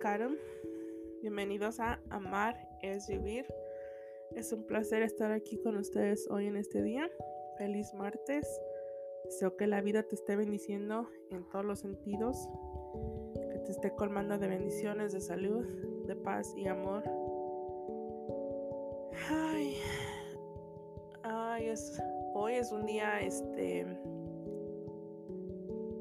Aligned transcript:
Karen. 0.00 0.38
Bienvenidos 1.22 1.80
a 1.80 2.00
Amar 2.10 2.56
es 2.82 3.08
Vivir. 3.08 3.44
Es 4.36 4.52
un 4.52 4.64
placer 4.64 5.02
estar 5.02 5.32
aquí 5.32 5.58
con 5.60 5.76
ustedes 5.76 6.28
hoy 6.30 6.46
en 6.46 6.56
este 6.56 6.82
día. 6.82 7.10
Feliz 7.56 7.92
martes. 7.94 8.46
Deseo 9.24 9.56
que 9.56 9.66
la 9.66 9.80
vida 9.80 10.04
te 10.04 10.14
esté 10.14 10.36
bendiciendo 10.36 11.08
en 11.30 11.48
todos 11.48 11.64
los 11.64 11.80
sentidos. 11.80 12.48
Que 13.50 13.58
te 13.58 13.72
esté 13.72 13.90
colmando 13.96 14.38
de 14.38 14.46
bendiciones, 14.46 15.12
de 15.12 15.20
salud, 15.20 15.64
de 16.06 16.14
paz 16.14 16.54
y 16.56 16.68
amor. 16.68 17.02
Ay, 19.28 19.78
ay 21.24 21.68
es, 21.70 22.00
hoy 22.34 22.54
es 22.54 22.70
un 22.70 22.86
día 22.86 23.20
este 23.20 23.84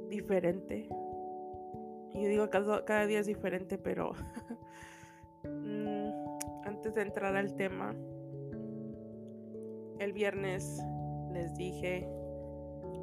diferente 0.09 0.87
yo 2.23 2.29
digo 2.29 2.49
cada, 2.49 2.83
cada 2.85 3.05
día 3.05 3.19
es 3.19 3.27
diferente, 3.27 3.77
pero 3.77 4.13
mm, 5.43 6.09
antes 6.65 6.95
de 6.95 7.01
entrar 7.01 7.35
al 7.35 7.55
tema, 7.55 7.95
el 9.99 10.13
viernes 10.13 10.81
les 11.31 11.55
dije 11.55 12.07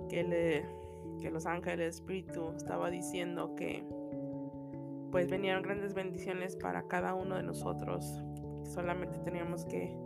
que, 0.08 0.22
le, 0.22 0.66
que 1.20 1.30
los 1.30 1.46
ángeles, 1.46 1.96
espíritu, 1.96 2.52
estaba 2.56 2.90
diciendo 2.90 3.54
que 3.54 3.84
pues 5.10 5.30
venían 5.30 5.62
grandes 5.62 5.94
bendiciones 5.94 6.56
para 6.56 6.88
cada 6.88 7.14
uno 7.14 7.36
de 7.36 7.44
nosotros. 7.44 8.20
Solamente 8.64 9.18
teníamos 9.20 9.64
que 9.64 9.96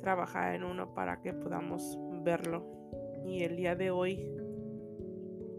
trabajar 0.00 0.54
en 0.54 0.64
uno 0.64 0.94
para 0.94 1.20
que 1.20 1.32
podamos 1.32 1.98
verlo. 2.22 2.64
Y 3.24 3.42
el 3.42 3.56
día 3.56 3.74
de 3.74 3.90
hoy 3.90 4.24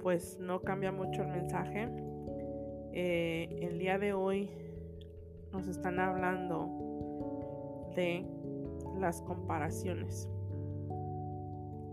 pues 0.01 0.39
no 0.39 0.61
cambia 0.61 0.91
mucho 0.91 1.21
el 1.21 1.27
mensaje 1.27 1.89
eh, 2.93 3.59
el 3.61 3.79
día 3.79 3.97
de 3.97 4.13
hoy 4.13 4.49
nos 5.51 5.67
están 5.67 5.99
hablando 5.99 7.91
de 7.95 8.25
las 8.97 9.21
comparaciones. 9.21 10.27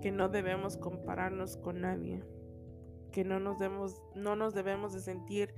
Que 0.00 0.12
no 0.12 0.28
debemos 0.28 0.76
compararnos 0.76 1.56
con 1.56 1.80
nadie. 1.80 2.22
Que 3.12 3.24
no 3.24 3.40
nos 3.40 3.58
debemos, 3.58 4.02
no 4.14 4.36
nos 4.36 4.54
debemos 4.54 4.92
de 4.92 5.00
sentir 5.00 5.54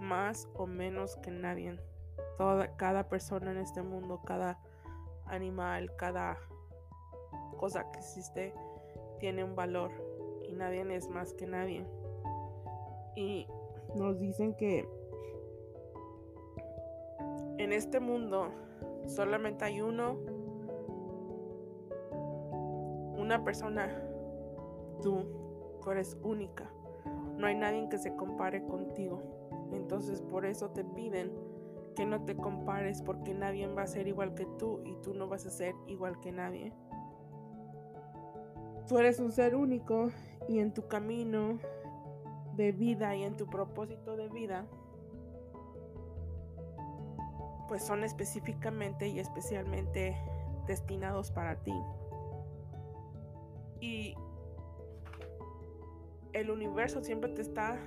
más 0.00 0.48
o 0.54 0.66
menos 0.66 1.16
que 1.16 1.30
nadie. 1.30 1.78
Toda, 2.38 2.76
cada 2.76 3.08
persona 3.08 3.50
en 3.50 3.58
este 3.58 3.82
mundo, 3.82 4.22
cada 4.24 4.60
animal, 5.26 5.94
cada 5.96 6.38
cosa 7.58 7.90
que 7.90 7.98
existe 7.98 8.54
tiene 9.18 9.44
un 9.44 9.54
valor 9.54 9.90
y 10.48 10.52
nadie 10.52 10.84
es 10.94 11.08
más 11.08 11.32
que 11.34 11.46
nadie. 11.46 11.86
Y 13.16 13.46
nos 13.94 14.18
dicen 14.18 14.54
que 14.54 14.88
en 17.58 17.72
este 17.72 18.00
mundo 18.00 18.48
solamente 19.06 19.64
hay 19.64 19.80
uno, 19.80 20.18
una 23.16 23.42
persona, 23.44 23.88
tú, 25.02 25.24
tú 25.82 25.90
eres 25.90 26.18
única. 26.22 26.70
No 27.36 27.46
hay 27.46 27.54
nadie 27.54 27.88
que 27.88 27.98
se 27.98 28.14
compare 28.14 28.64
contigo. 28.64 29.22
Entonces 29.72 30.22
por 30.22 30.46
eso 30.46 30.70
te 30.70 30.84
piden 30.84 31.32
que 31.94 32.06
no 32.06 32.24
te 32.24 32.36
compares 32.36 33.02
porque 33.02 33.34
nadie 33.34 33.66
va 33.68 33.82
a 33.82 33.86
ser 33.86 34.08
igual 34.08 34.34
que 34.34 34.46
tú 34.58 34.80
y 34.84 34.96
tú 34.96 35.14
no 35.14 35.28
vas 35.28 35.46
a 35.46 35.50
ser 35.50 35.74
igual 35.86 36.18
que 36.20 36.32
nadie. 36.32 36.72
Tú 38.88 38.98
eres 38.98 39.20
un 39.20 39.32
ser 39.32 39.54
único 39.54 40.10
y 40.48 40.58
en 40.58 40.74
tu 40.74 40.86
camino 40.88 41.58
de 42.56 42.72
vida 42.72 43.14
y 43.16 43.22
en 43.22 43.36
tu 43.36 43.46
propósito 43.46 44.16
de 44.16 44.28
vida, 44.28 44.66
pues 47.68 47.84
son 47.84 48.04
específicamente 48.04 49.08
y 49.08 49.18
especialmente 49.18 50.16
destinados 50.66 51.30
para 51.30 51.56
ti. 51.62 51.74
Y 53.80 54.14
el 56.32 56.50
universo 56.50 57.02
siempre 57.02 57.32
te 57.32 57.42
está 57.42 57.78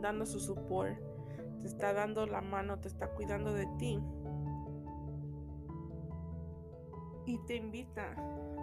dando 0.00 0.26
su 0.26 0.40
support, 0.40 0.98
te 1.60 1.66
está 1.66 1.92
dando 1.92 2.26
la 2.26 2.40
mano, 2.40 2.78
te 2.78 2.88
está 2.88 3.08
cuidando 3.08 3.52
de 3.52 3.66
ti. 3.78 4.00
Y 7.26 7.38
te 7.46 7.56
invita 7.56 8.14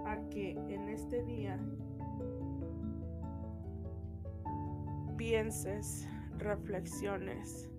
a 0.06 0.18
que 0.30 0.52
en 0.52 0.90
este 0.90 1.24
día 1.24 1.60
pienses, 5.18 6.08
reflexiones, 6.38 7.70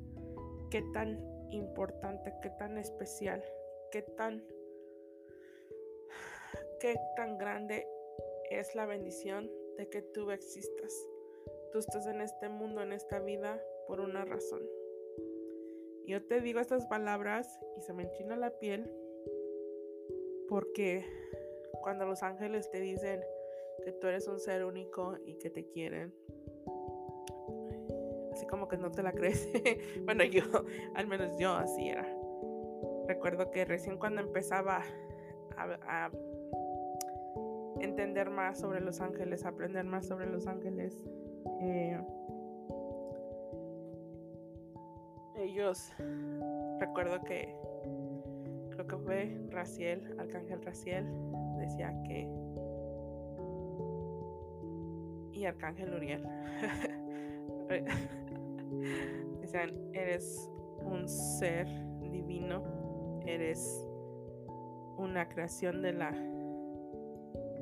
qué 0.70 0.82
tan 0.92 1.18
importante, 1.50 2.34
qué 2.42 2.50
tan 2.50 2.76
especial, 2.76 3.42
qué 3.90 4.02
tan 4.02 4.44
qué 6.80 6.96
tan 7.16 7.38
grande 7.38 7.86
es 8.50 8.74
la 8.74 8.86
bendición 8.86 9.50
de 9.76 9.88
que 9.88 10.02
tú 10.02 10.30
existas. 10.30 10.92
Tú 11.72 11.78
estás 11.78 12.06
en 12.06 12.20
este 12.20 12.48
mundo, 12.48 12.82
en 12.82 12.92
esta 12.92 13.18
vida, 13.18 13.60
por 13.86 14.00
una 14.00 14.24
razón. 14.24 14.62
Yo 16.06 16.24
te 16.24 16.40
digo 16.40 16.60
estas 16.60 16.86
palabras 16.86 17.60
y 17.76 17.82
se 17.82 17.92
me 17.92 18.04
enchina 18.04 18.36
la 18.36 18.58
piel 18.58 18.90
porque 20.48 21.04
cuando 21.82 22.06
los 22.06 22.22
ángeles 22.22 22.70
te 22.70 22.80
dicen 22.80 23.22
que 23.84 23.92
tú 23.92 24.06
eres 24.06 24.26
un 24.26 24.40
ser 24.40 24.64
único 24.64 25.18
y 25.26 25.34
que 25.34 25.50
te 25.50 25.68
quieren, 25.68 26.14
así 28.38 28.46
como 28.46 28.68
que 28.68 28.76
no 28.76 28.92
te 28.92 29.02
la 29.02 29.12
crees. 29.12 29.48
bueno, 30.04 30.22
yo, 30.22 30.42
al 30.94 31.08
menos 31.08 31.36
yo 31.38 31.52
así 31.54 31.88
era. 31.88 32.06
Recuerdo 33.08 33.50
que 33.50 33.64
recién 33.64 33.98
cuando 33.98 34.20
empezaba 34.20 34.82
a, 35.56 36.10
entender 37.80 38.30
más 38.30 38.60
sobre 38.60 38.80
los 38.80 39.00
ángeles, 39.00 39.44
aprender 39.44 39.84
más 39.84 40.06
sobre 40.06 40.26
los 40.26 40.46
ángeles, 40.46 40.94
eh, 41.60 42.00
ellos, 45.36 45.92
recuerdo 46.78 47.20
que 47.24 47.56
creo 48.70 48.86
que 48.86 48.96
fue 48.98 49.40
Raciel, 49.50 50.14
Arcángel 50.18 50.62
Raciel, 50.62 51.06
decía 51.58 51.92
que 52.04 52.28
y 55.32 55.44
Arcángel 55.44 55.92
Uriel. 55.94 56.24
Decían, 59.40 59.72
eres 59.92 60.50
un 60.82 61.08
ser 61.08 61.66
divino, 62.10 63.20
eres 63.26 63.86
una 64.96 65.28
creación 65.28 65.82
de 65.82 65.92
la 65.92 66.12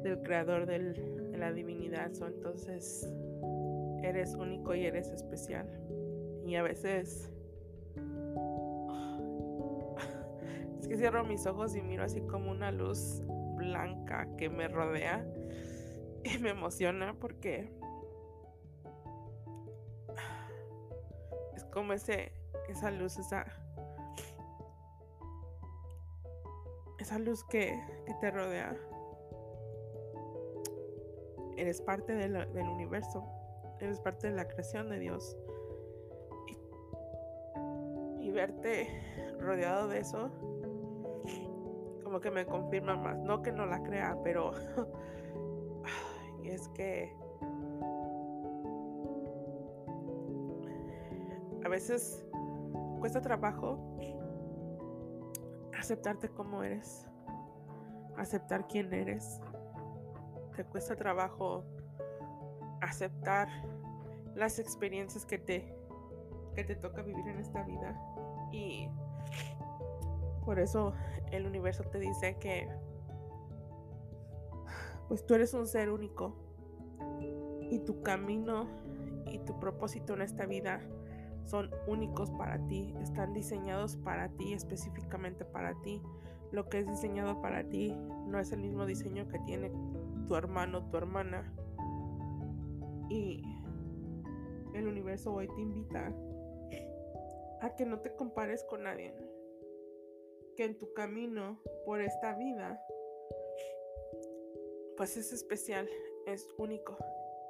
del 0.03 0.23
creador 0.23 0.67
de 0.67 0.79
la 1.37 1.53
divinidad. 1.53 2.11
entonces 2.27 3.11
eres 4.03 4.35
único 4.35 4.75
y 4.75 4.87
eres 4.87 5.09
especial. 5.09 5.69
Y 6.47 6.55
a 6.55 6.63
veces 6.63 7.31
es 10.81 10.89
que 10.89 10.97
cierro 10.97 11.25
mis 11.25 11.47
ojos 11.47 11.77
y 11.77 11.83
miro 11.83 12.05
así 12.05 12.23
como 12.23 12.51
una 12.51 12.71
luz 12.71 13.23
blanca 13.57 14.29
que 14.37 14.49
me 14.49 14.69
rodea 14.69 15.27
y 16.25 16.39
me 16.39 16.51
emociona 16.51 17.15
porque 17.19 17.73
como 21.77 21.93
ese, 21.93 22.33
esa 22.71 22.91
luz, 22.91 23.19
esa, 23.19 23.45
esa 26.99 27.19
luz 27.19 27.45
que, 27.45 27.79
te 28.19 28.31
rodea. 28.31 28.75
Eres 31.59 31.83
parte 31.83 32.15
del 32.15 32.67
universo, 32.67 33.23
eres 33.79 34.01
parte 34.01 34.29
de 34.29 34.37
la 34.37 34.49
creación 34.49 34.89
de 34.89 35.01
Dios. 35.01 35.37
Y, 38.21 38.31
verte 38.31 38.89
rodeado 39.39 39.89
de 39.89 39.99
eso, 39.99 40.31
como 42.03 42.21
que 42.21 42.31
me 42.31 42.47
confirma 42.47 42.97
más. 42.97 43.19
No 43.19 43.43
que 43.43 43.53
no 43.53 43.67
la 43.67 43.83
crea, 43.83 44.17
pero 44.25 44.53
es 46.43 46.69
que 46.69 47.15
veces 51.77 52.25
cuesta 53.01 53.21
trabajo 53.21 53.79
aceptarte 55.79 56.31
como 56.31 56.63
eres, 56.63 57.07
aceptar 58.17 58.67
quién 58.67 58.95
eres. 58.95 59.43
Te 60.57 60.65
cuesta 60.65 60.97
trabajo 60.97 61.65
aceptar 62.81 63.49
las 64.35 64.59
experiencias 64.59 65.27
que 65.27 65.37
te 65.37 65.77
que 66.55 66.65
te 66.65 66.77
toca 66.77 67.03
vivir 67.03 67.29
en 67.29 67.41
esta 67.41 67.63
vida 67.63 67.95
y 68.51 68.89
por 70.47 70.59
eso 70.59 70.95
el 71.31 71.45
universo 71.45 71.85
te 71.85 71.99
dice 71.99 72.39
que 72.39 72.71
pues 75.09 75.27
tú 75.27 75.35
eres 75.35 75.53
un 75.53 75.67
ser 75.67 75.91
único 75.91 76.35
y 77.71 77.81
tu 77.81 78.03
camino 78.03 78.67
y 79.27 79.41
tu 79.41 79.61
propósito 79.61 80.15
en 80.15 80.23
esta 80.23 80.47
vida 80.47 80.81
son 81.47 81.71
únicos 81.87 82.31
para 82.33 82.59
ti, 82.67 82.95
están 83.01 83.33
diseñados 83.33 83.97
para 83.97 84.29
ti, 84.31 84.53
específicamente 84.53 85.45
para 85.45 85.75
ti. 85.83 86.03
Lo 86.53 86.69
que 86.69 86.81
es 86.81 86.87
diseñado 86.87 87.41
para 87.41 87.65
ti 87.65 87.93
no 88.27 88.39
es 88.39 88.53
el 88.53 88.61
mismo 88.61 88.87
diseño 88.87 89.29
que 89.29 89.39
tiene 89.41 89.71
tu 90.27 90.35
hermano, 90.35 90.89
tu 90.91 90.97
hermana. 90.97 91.53
Y 93.09 93.43
el 94.75 94.89
universo 94.89 95.33
hoy 95.33 95.49
te 95.49 95.61
invita 95.61 96.13
a 97.61 97.75
que 97.77 97.87
no 97.87 98.01
te 98.01 98.15
compares 98.15 98.65
con 98.65 98.83
nadie. 98.83 99.15
Que 100.57 100.65
en 100.65 100.79
tu 100.79 100.93
camino 100.95 101.61
por 101.85 102.01
esta 102.01 102.35
vida, 102.35 102.81
pues 104.97 105.17
es 105.17 105.33
especial, 105.33 105.89
es 106.27 106.49
único 106.59 106.97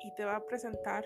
y 0.04 0.14
te 0.14 0.24
va 0.24 0.36
a 0.36 0.46
presentar 0.46 1.04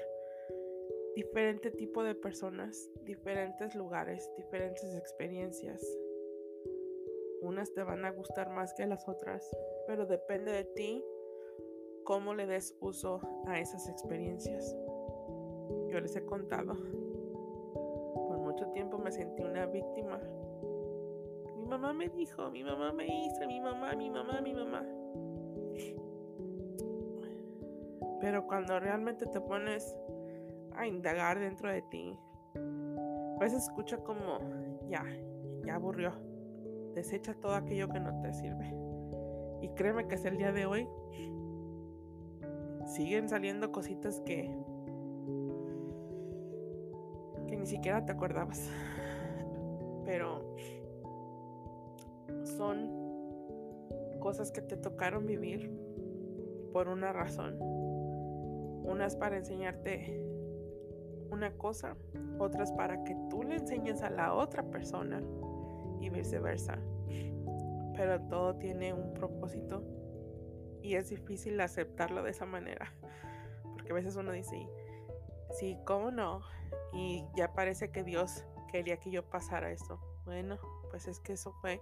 diferente 1.20 1.70
tipo 1.70 2.02
de 2.02 2.14
personas, 2.14 2.90
diferentes 3.04 3.74
lugares, 3.74 4.26
diferentes 4.38 4.96
experiencias. 4.96 5.78
Unas 7.42 7.74
te 7.74 7.82
van 7.82 8.06
a 8.06 8.10
gustar 8.10 8.48
más 8.48 8.72
que 8.72 8.86
las 8.86 9.06
otras, 9.06 9.46
pero 9.86 10.06
depende 10.06 10.50
de 10.50 10.64
ti 10.64 11.04
cómo 12.04 12.32
le 12.32 12.46
des 12.46 12.74
uso 12.80 13.20
a 13.46 13.60
esas 13.60 13.86
experiencias. 13.86 14.74
Yo 15.90 16.00
les 16.00 16.16
he 16.16 16.24
contado, 16.24 16.72
por 16.72 18.38
mucho 18.38 18.66
tiempo 18.68 18.96
me 18.96 19.12
sentí 19.12 19.42
una 19.42 19.66
víctima. 19.66 20.22
Mi 21.58 21.66
mamá 21.66 21.92
me 21.92 22.08
dijo, 22.08 22.50
mi 22.50 22.64
mamá 22.64 22.92
me 22.92 23.04
hizo, 23.04 23.46
mi 23.46 23.60
mamá, 23.60 23.94
mi 23.94 24.08
mamá, 24.08 24.40
mi 24.40 24.54
mamá. 24.54 24.86
Pero 28.22 28.46
cuando 28.46 28.80
realmente 28.80 29.26
te 29.26 29.40
pones 29.42 29.94
a 30.80 30.86
indagar 30.86 31.38
dentro 31.38 31.70
de 31.70 31.82
ti, 31.82 32.18
a 32.54 33.38
veces 33.38 33.64
escucha 33.64 33.98
como, 33.98 34.38
ya, 34.88 35.04
ya 35.64 35.74
aburrió. 35.74 36.12
Desecha 36.94 37.34
todo 37.34 37.54
aquello 37.54 37.88
que 37.88 38.00
no 38.00 38.20
te 38.20 38.32
sirve. 38.32 38.74
Y 39.62 39.68
créeme 39.70 40.08
que 40.08 40.16
es 40.16 40.24
el 40.24 40.36
día 40.36 40.52
de 40.52 40.66
hoy. 40.66 40.88
Siguen 42.86 43.28
saliendo 43.28 43.70
cositas 43.70 44.20
que 44.20 44.50
que 47.46 47.56
ni 47.56 47.66
siquiera 47.66 48.04
te 48.04 48.12
acordabas. 48.12 48.70
Pero 50.04 50.56
son 52.44 52.90
cosas 54.20 54.52
que 54.52 54.62
te 54.62 54.76
tocaron 54.76 55.26
vivir 55.26 55.70
por 56.72 56.88
una 56.88 57.12
razón. 57.12 57.56
Unas 58.82 59.16
para 59.16 59.36
enseñarte 59.36 60.29
una 61.30 61.52
cosa, 61.52 61.96
otras 62.38 62.72
para 62.72 63.02
que 63.04 63.16
tú 63.28 63.42
le 63.42 63.56
enseñes 63.56 64.02
a 64.02 64.10
la 64.10 64.34
otra 64.34 64.62
persona 64.62 65.22
y 66.00 66.10
viceversa. 66.10 66.78
Pero 67.96 68.20
todo 68.28 68.56
tiene 68.56 68.92
un 68.92 69.12
propósito 69.14 69.82
y 70.82 70.94
es 70.94 71.10
difícil 71.10 71.60
aceptarlo 71.60 72.22
de 72.22 72.30
esa 72.30 72.46
manera. 72.46 72.92
Porque 73.74 73.92
a 73.92 73.94
veces 73.94 74.16
uno 74.16 74.32
dice, 74.32 74.68
sí, 75.50 75.78
¿cómo 75.84 76.10
no? 76.10 76.40
Y 76.92 77.24
ya 77.36 77.52
parece 77.52 77.90
que 77.90 78.02
Dios 78.02 78.44
quería 78.70 78.98
que 78.98 79.10
yo 79.10 79.28
pasara 79.28 79.70
eso. 79.70 80.00
Bueno, 80.24 80.58
pues 80.90 81.08
es 81.08 81.20
que 81.20 81.34
eso 81.34 81.52
fue 81.60 81.80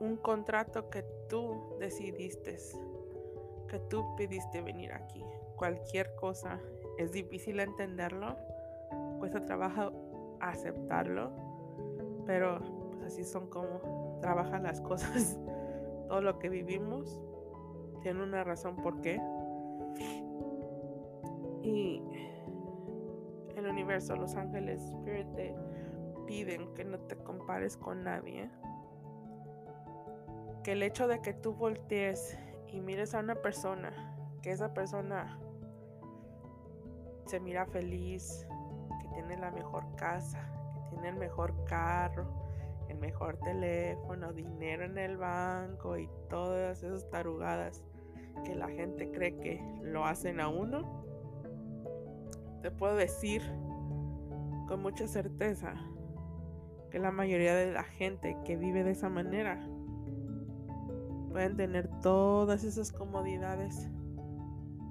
un 0.00 0.16
contrato 0.16 0.90
que 0.90 1.02
tú 1.28 1.76
decidiste, 1.80 2.58
que 3.68 3.78
tú 3.90 4.14
pidiste 4.16 4.60
venir 4.60 4.92
aquí. 4.92 5.24
Cualquier 5.56 6.14
cosa 6.14 6.60
es 6.98 7.12
difícil 7.12 7.60
entenderlo, 7.60 8.36
cuesta 9.18 9.44
trabajo 9.46 9.92
aceptarlo, 10.40 11.30
pero 12.26 12.60
pues 12.90 13.02
así 13.04 13.24
son 13.24 13.48
como 13.48 14.18
trabajan 14.20 14.64
las 14.64 14.80
cosas. 14.80 15.38
Todo 16.08 16.20
lo 16.20 16.38
que 16.38 16.48
vivimos 16.48 17.20
tiene 18.02 18.22
una 18.22 18.42
razón 18.44 18.76
por 18.76 19.00
qué. 19.00 19.20
Y 21.62 22.02
el 23.56 23.66
universo, 23.66 24.16
los 24.16 24.34
ángeles, 24.34 24.82
Spirit 24.82 25.26
te 25.34 25.54
piden 26.26 26.74
que 26.74 26.84
no 26.84 26.98
te 26.98 27.16
compares 27.16 27.76
con 27.76 28.02
nadie. 28.02 28.50
Que 30.64 30.72
el 30.72 30.82
hecho 30.82 31.06
de 31.06 31.20
que 31.20 31.32
tú 31.32 31.54
voltees 31.54 32.36
y 32.66 32.80
mires 32.80 33.14
a 33.14 33.20
una 33.20 33.36
persona, 33.36 34.16
que 34.42 34.50
esa 34.50 34.74
persona 34.74 35.38
se 37.28 37.40
mira 37.40 37.66
feliz, 37.66 38.46
que 39.02 39.08
tiene 39.08 39.36
la 39.36 39.50
mejor 39.50 39.84
casa, 39.96 40.40
que 40.74 40.90
tiene 40.90 41.10
el 41.10 41.16
mejor 41.16 41.64
carro, 41.64 42.26
el 42.88 42.96
mejor 42.96 43.36
teléfono, 43.38 44.32
dinero 44.32 44.84
en 44.84 44.96
el 44.96 45.18
banco 45.18 45.98
y 45.98 46.08
todas 46.30 46.82
esas 46.82 47.08
tarugadas 47.10 47.84
que 48.44 48.54
la 48.54 48.68
gente 48.68 49.10
cree 49.10 49.36
que 49.38 49.62
lo 49.82 50.06
hacen 50.06 50.40
a 50.40 50.48
uno, 50.48 51.04
te 52.62 52.70
puedo 52.70 52.96
decir 52.96 53.42
con 54.66 54.80
mucha 54.80 55.06
certeza 55.06 55.74
que 56.90 56.98
la 56.98 57.10
mayoría 57.10 57.54
de 57.54 57.72
la 57.72 57.84
gente 57.84 58.38
que 58.46 58.56
vive 58.56 58.84
de 58.84 58.92
esa 58.92 59.10
manera 59.10 59.60
pueden 61.30 61.56
tener 61.58 61.88
todas 62.00 62.64
esas 62.64 62.90
comodidades 62.90 63.90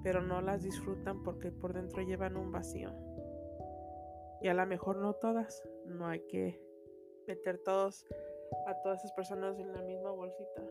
pero 0.07 0.21
no 0.21 0.39
las 0.39 0.63
disfrutan 0.63 1.21
porque 1.21 1.51
por 1.51 1.73
dentro 1.73 2.01
llevan 2.01 2.37
un 2.37 2.49
vacío. 2.49 2.93
Y 4.39 4.47
a 4.47 4.53
lo 4.53 4.65
mejor 4.65 4.95
no 4.95 5.15
todas, 5.15 5.67
no 5.85 6.07
hay 6.07 6.21
que 6.27 6.61
meter 7.27 7.57
todos 7.57 8.05
a 8.67 8.81
todas 8.81 8.99
esas 8.99 9.11
personas 9.11 9.59
en 9.59 9.73
la 9.73 9.81
misma 9.81 10.11
bolsita. 10.11 10.63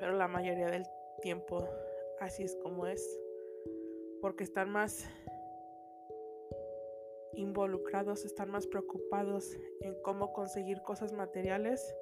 Pero 0.00 0.10
la 0.14 0.26
mayoría 0.26 0.66
del 0.66 0.86
tiempo 1.22 1.68
así 2.18 2.42
es 2.42 2.56
como 2.64 2.88
es, 2.88 3.20
porque 4.20 4.42
están 4.42 4.68
más 4.68 5.08
involucrados, 7.34 8.24
están 8.24 8.50
más 8.50 8.66
preocupados 8.66 9.56
en 9.82 9.94
cómo 10.02 10.32
conseguir 10.32 10.82
cosas 10.82 11.12
materiales 11.12 11.94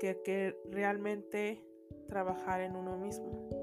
que 0.00 0.20
que 0.20 0.54
realmente 0.68 1.64
trabajar 2.08 2.60
en 2.60 2.76
uno 2.76 2.98
mismo. 2.98 3.61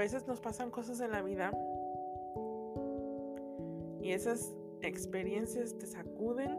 Veces 0.00 0.26
nos 0.26 0.40
pasan 0.40 0.70
cosas 0.70 0.98
en 1.00 1.10
la 1.10 1.20
vida 1.20 1.52
y 4.00 4.12
esas 4.12 4.54
experiencias 4.80 5.76
te 5.76 5.86
sacuden 5.86 6.58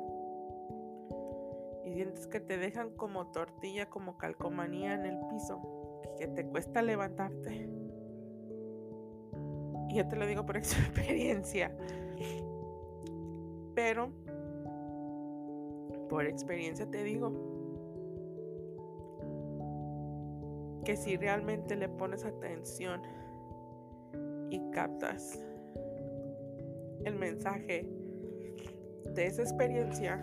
y 1.84 1.94
sientes 1.94 2.28
que 2.28 2.40
te 2.40 2.58
dejan 2.58 2.92
como 2.92 3.32
tortilla, 3.32 3.90
como 3.90 4.18
calcomanía 4.20 4.94
en 4.94 5.08
el 5.08 5.18
piso, 5.32 5.60
que 6.20 6.28
te 6.28 6.46
cuesta 6.46 6.84
levantarte. 6.84 7.68
Y 9.90 9.96
yo 9.96 10.08
te 10.08 10.16
lo 10.16 10.28
digo 10.28 10.46
por 10.46 10.58
experiencia. 10.58 11.76
Pero 13.74 14.12
por 16.10 16.28
experiencia 16.28 16.86
te 16.86 17.04
digo 17.04 17.32
que 20.86 20.96
si 20.96 21.18
realmente 21.18 21.76
le 21.76 21.90
pones 21.90 22.24
atención 22.24 23.02
captas 24.72 25.40
el 27.06 27.16
mensaje 27.16 27.88
de 29.06 29.26
esa 29.26 29.42
experiencia, 29.42 30.18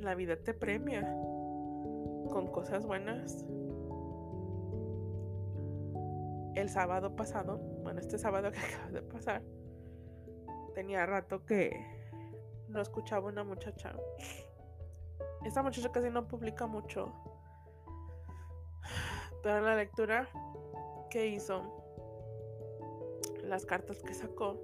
la 0.00 0.14
vida 0.14 0.36
te 0.36 0.54
premia 0.54 1.02
con 2.30 2.48
cosas 2.52 2.86
buenas. 2.86 3.44
El 6.54 6.68
sábado 6.68 7.16
pasado, 7.16 7.58
bueno, 7.82 8.00
este 8.00 8.18
sábado 8.18 8.50
que 8.52 8.58
acaba 8.58 8.90
de 8.90 9.02
pasar, 9.02 9.42
tenía 10.74 11.06
rato 11.06 11.44
que 11.44 11.74
no 12.68 12.80
escuchaba 12.80 13.28
una 13.28 13.44
muchacha. 13.44 13.94
Esta 15.44 15.62
muchacha 15.62 15.90
casi 15.90 16.10
no 16.10 16.26
publica 16.28 16.66
mucho 16.66 17.12
pero 19.44 19.60
la 19.60 19.76
lectura 19.76 20.26
que 21.14 21.28
hizo, 21.28 21.62
las 23.44 23.64
cartas 23.64 24.02
que 24.02 24.12
sacó, 24.14 24.56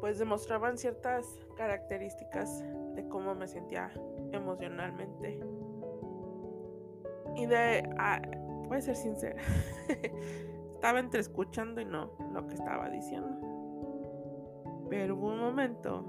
pues 0.00 0.20
demostraban 0.20 0.78
ciertas 0.78 1.26
características 1.56 2.62
de 2.94 3.08
cómo 3.08 3.34
me 3.34 3.48
sentía 3.48 3.90
emocionalmente. 4.30 5.40
Y 7.34 7.46
de, 7.46 7.82
ah, 7.98 8.22
voy 8.68 8.76
a 8.76 8.80
ser 8.80 8.94
sincera, 8.94 9.42
estaba 10.74 11.00
entre 11.00 11.18
escuchando 11.18 11.80
y 11.80 11.84
no 11.84 12.12
lo 12.32 12.46
que 12.46 12.54
estaba 12.54 12.88
diciendo. 12.90 14.86
Pero 14.88 15.16
hubo 15.16 15.32
un 15.32 15.40
momento 15.40 16.04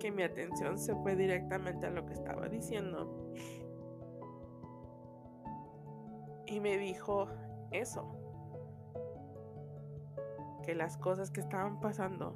que 0.00 0.10
mi 0.10 0.24
atención 0.24 0.78
se 0.78 0.96
fue 0.96 1.14
directamente 1.14 1.86
a 1.86 1.90
lo 1.90 2.04
que 2.06 2.14
estaba 2.14 2.48
diciendo 2.48 3.30
Y 6.46 6.60
me 6.60 6.78
dijo 6.78 7.26
eso, 7.72 8.04
que 10.64 10.74
las 10.74 10.96
cosas 10.96 11.30
que 11.30 11.40
estaban 11.40 11.80
pasando 11.80 12.34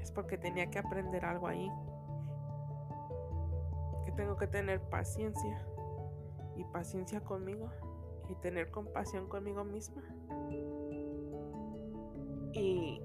es 0.00 0.10
porque 0.10 0.36
tenía 0.36 0.70
que 0.70 0.78
aprender 0.78 1.24
algo 1.24 1.46
ahí, 1.46 1.70
que 4.04 4.12
tengo 4.12 4.36
que 4.36 4.46
tener 4.46 4.80
paciencia 4.80 5.64
y 6.56 6.64
paciencia 6.64 7.20
conmigo 7.20 7.70
y 8.28 8.34
tener 8.36 8.70
compasión 8.70 9.28
conmigo 9.28 9.64
misma. 9.64 10.02
Y 12.52 13.00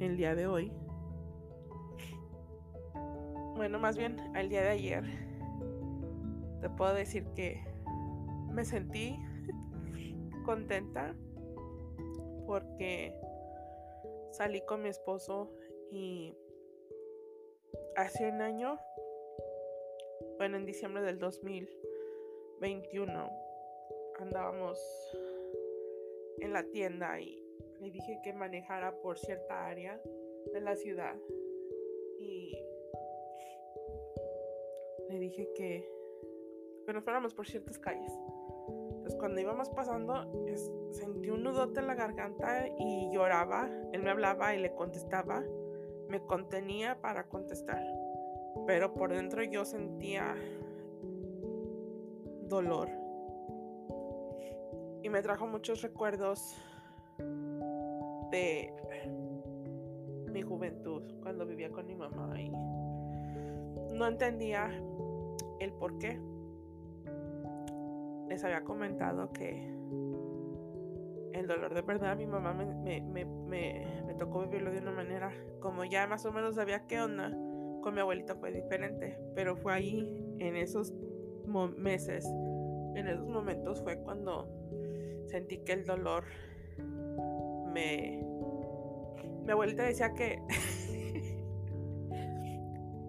el 0.00 0.16
día 0.16 0.34
de 0.34 0.46
hoy, 0.46 0.72
bueno, 3.56 3.78
más 3.78 3.96
bien 3.96 4.18
el 4.36 4.48
día 4.48 4.62
de 4.62 4.68
ayer, 4.68 5.04
te 6.60 6.68
puedo 6.68 6.94
decir 6.94 7.24
que 7.34 7.64
me 8.52 8.64
sentí 8.64 9.16
contenta 10.44 11.14
porque 12.46 13.14
salí 14.32 14.60
con 14.66 14.82
mi 14.82 14.90
esposo 14.90 15.50
y 15.90 16.34
hace 17.96 18.30
un 18.30 18.42
año 18.42 18.78
bueno, 20.38 20.56
en 20.58 20.66
diciembre 20.66 21.02
del 21.02 21.18
2021 21.18 23.30
andábamos 24.18 24.78
en 26.40 26.52
la 26.52 26.62
tienda 26.64 27.18
y 27.20 27.42
le 27.80 27.90
dije 27.90 28.20
que 28.22 28.34
manejara 28.34 29.00
por 29.00 29.18
cierta 29.18 29.66
área 29.66 29.98
de 30.52 30.60
la 30.60 30.76
ciudad 30.76 31.16
le 35.16 35.20
dije 35.20 35.48
que, 35.54 35.90
que 36.84 36.92
nos 36.92 37.02
fuéramos 37.02 37.34
por 37.34 37.46
ciertas 37.46 37.78
calles. 37.78 38.12
Entonces 38.88 39.16
cuando 39.16 39.40
íbamos 39.40 39.70
pasando 39.70 40.46
sentí 40.90 41.30
un 41.30 41.42
nudote 41.42 41.80
en 41.80 41.86
la 41.86 41.94
garganta 41.94 42.68
y 42.78 43.10
lloraba. 43.12 43.70
Él 43.92 44.02
me 44.02 44.10
hablaba 44.10 44.54
y 44.54 44.60
le 44.60 44.74
contestaba. 44.74 45.42
Me 46.08 46.20
contenía 46.20 47.00
para 47.00 47.28
contestar 47.28 47.82
pero 48.66 48.92
por 48.94 49.12
dentro 49.12 49.42
yo 49.42 49.64
sentía 49.64 50.34
dolor. 52.48 52.88
Y 55.02 55.08
me 55.08 55.22
trajo 55.22 55.46
muchos 55.46 55.82
recuerdos 55.82 56.56
de 58.30 58.72
mi 60.32 60.42
juventud, 60.42 61.02
cuando 61.22 61.46
vivía 61.46 61.70
con 61.70 61.86
mi 61.86 61.94
mamá 61.94 62.40
y 62.40 62.50
no 62.50 64.06
entendía 64.06 64.68
el 65.60 65.72
por 65.72 65.98
qué. 65.98 66.20
Les 68.28 68.42
había 68.44 68.64
comentado 68.64 69.32
que 69.32 69.72
el 71.32 71.46
dolor 71.46 71.74
de 71.74 71.82
verdad 71.82 72.16
mi 72.16 72.26
mamá 72.26 72.54
me, 72.54 73.00
me, 73.00 74.14
tocó 74.18 74.40
vivirlo 74.42 74.70
de 74.70 74.78
una 74.78 74.92
manera 74.92 75.30
como 75.60 75.84
ya 75.84 76.06
más 76.06 76.24
o 76.24 76.32
menos 76.32 76.54
sabía 76.54 76.86
qué 76.86 77.00
onda 77.00 77.30
con 77.82 77.94
mi 77.94 78.00
abuelita 78.00 78.34
fue 78.34 78.50
diferente, 78.50 79.16
pero 79.34 79.56
fue 79.56 79.72
ahí, 79.72 80.26
en 80.40 80.56
esos 80.56 80.92
meses, 81.76 82.26
en 82.96 83.06
esos 83.06 83.28
momentos 83.28 83.80
fue 83.82 83.98
cuando 83.98 84.48
sentí 85.26 85.58
que 85.58 85.72
el 85.72 85.84
dolor 85.84 86.24
me... 87.72 88.24
Mi 89.44 89.52
abuelita 89.52 89.84
decía 89.84 90.12
que 90.14 90.40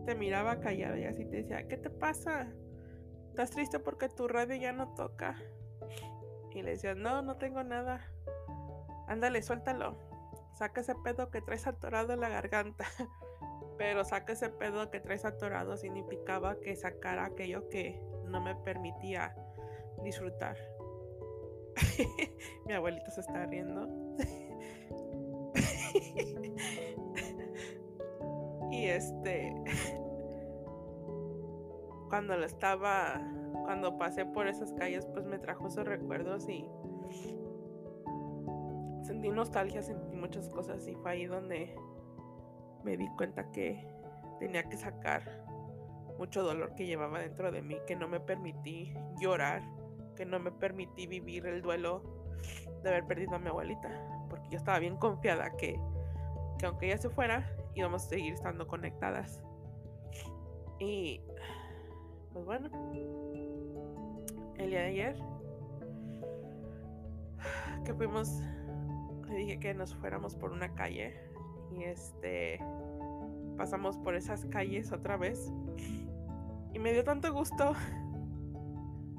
te 0.07 0.15
miraba 0.15 0.59
callada 0.61 0.97
y 0.97 1.03
así 1.03 1.25
te 1.25 1.43
decía, 1.43 1.67
¿qué 1.67 1.75
te 1.75 1.89
pasa? 1.89 2.47
¿Estás 3.27 3.51
triste 3.51 3.77
porque 3.77 4.07
tu 4.07 4.29
radio 4.29 4.55
ya 4.55 4.71
no 4.71 4.93
toca? 4.93 5.35
Y 6.55 6.61
le 6.61 6.71
decía, 6.71 6.95
no, 6.95 7.21
no 7.21 7.35
tengo 7.35 7.61
nada. 7.65 8.09
Ándale, 9.07 9.41
suéltalo. 9.41 9.97
Saca 10.53 10.79
ese 10.79 10.95
pedo 10.95 11.29
que 11.29 11.41
traes 11.41 11.67
atorado 11.67 12.13
en 12.13 12.21
la 12.21 12.29
garganta. 12.29 12.85
Pero 13.77 14.05
saca 14.05 14.31
ese 14.31 14.47
pedo 14.47 14.89
que 14.89 15.01
traes 15.01 15.25
atorado 15.25 15.75
significaba 15.75 16.57
que 16.61 16.77
sacara 16.77 17.25
aquello 17.25 17.67
que 17.67 18.01
no 18.23 18.39
me 18.39 18.55
permitía 18.55 19.35
disfrutar. 20.05 20.55
Mi 22.65 22.73
abuelito 22.73 23.11
se 23.11 23.19
está 23.19 23.45
riendo. 23.45 23.89
y 28.71 28.85
este 28.85 29.53
cuando 32.09 32.37
lo 32.37 32.45
estaba 32.45 33.21
cuando 33.63 33.97
pasé 33.97 34.25
por 34.25 34.47
esas 34.47 34.73
calles 34.73 35.05
pues 35.07 35.25
me 35.25 35.39
trajo 35.39 35.67
esos 35.67 35.85
recuerdos 35.85 36.47
y 36.47 36.69
sentí 39.03 39.29
nostalgia, 39.29 39.81
sentí 39.81 40.15
muchas 40.15 40.49
cosas 40.49 40.87
y 40.87 40.95
fue 40.95 41.11
ahí 41.11 41.25
donde 41.25 41.75
me 42.83 42.97
di 42.97 43.07
cuenta 43.17 43.51
que 43.51 43.87
tenía 44.39 44.63
que 44.63 44.77
sacar 44.77 45.45
mucho 46.17 46.43
dolor 46.43 46.75
que 46.75 46.85
llevaba 46.85 47.19
dentro 47.19 47.51
de 47.51 47.61
mí, 47.61 47.77
que 47.85 47.95
no 47.95 48.07
me 48.07 48.19
permití 48.19 48.93
llorar, 49.19 49.61
que 50.15 50.25
no 50.25 50.39
me 50.39 50.51
permití 50.51 51.07
vivir 51.07 51.45
el 51.45 51.61
duelo 51.61 52.01
de 52.83 52.89
haber 52.89 53.05
perdido 53.05 53.35
a 53.35 53.39
mi 53.39 53.49
abuelita, 53.49 53.89
porque 54.29 54.49
yo 54.49 54.57
estaba 54.57 54.79
bien 54.79 54.97
confiada 54.97 55.55
que, 55.57 55.79
que 56.57 56.65
aunque 56.65 56.87
ella 56.87 56.97
se 56.97 57.09
fuera, 57.09 57.49
íbamos 57.75 58.05
a 58.05 58.09
seguir 58.09 58.33
estando 58.33 58.67
conectadas. 58.67 59.41
Y 60.79 61.21
pues 62.37 62.45
bueno, 62.45 62.69
el 64.59 64.69
día 64.69 64.81
de 64.81 64.85
ayer 64.85 65.15
que 67.83 67.95
fuimos, 67.95 68.29
le 69.27 69.37
dije 69.37 69.59
que 69.59 69.73
nos 69.73 69.95
fuéramos 69.95 70.35
por 70.35 70.51
una 70.51 70.75
calle 70.75 71.15
y 71.71 71.83
este 71.83 72.59
pasamos 73.57 73.97
por 73.97 74.15
esas 74.15 74.45
calles 74.45 74.91
otra 74.91 75.17
vez 75.17 75.51
y 76.73 76.79
me 76.79 76.93
dio 76.93 77.03
tanto 77.03 77.33
gusto 77.33 77.73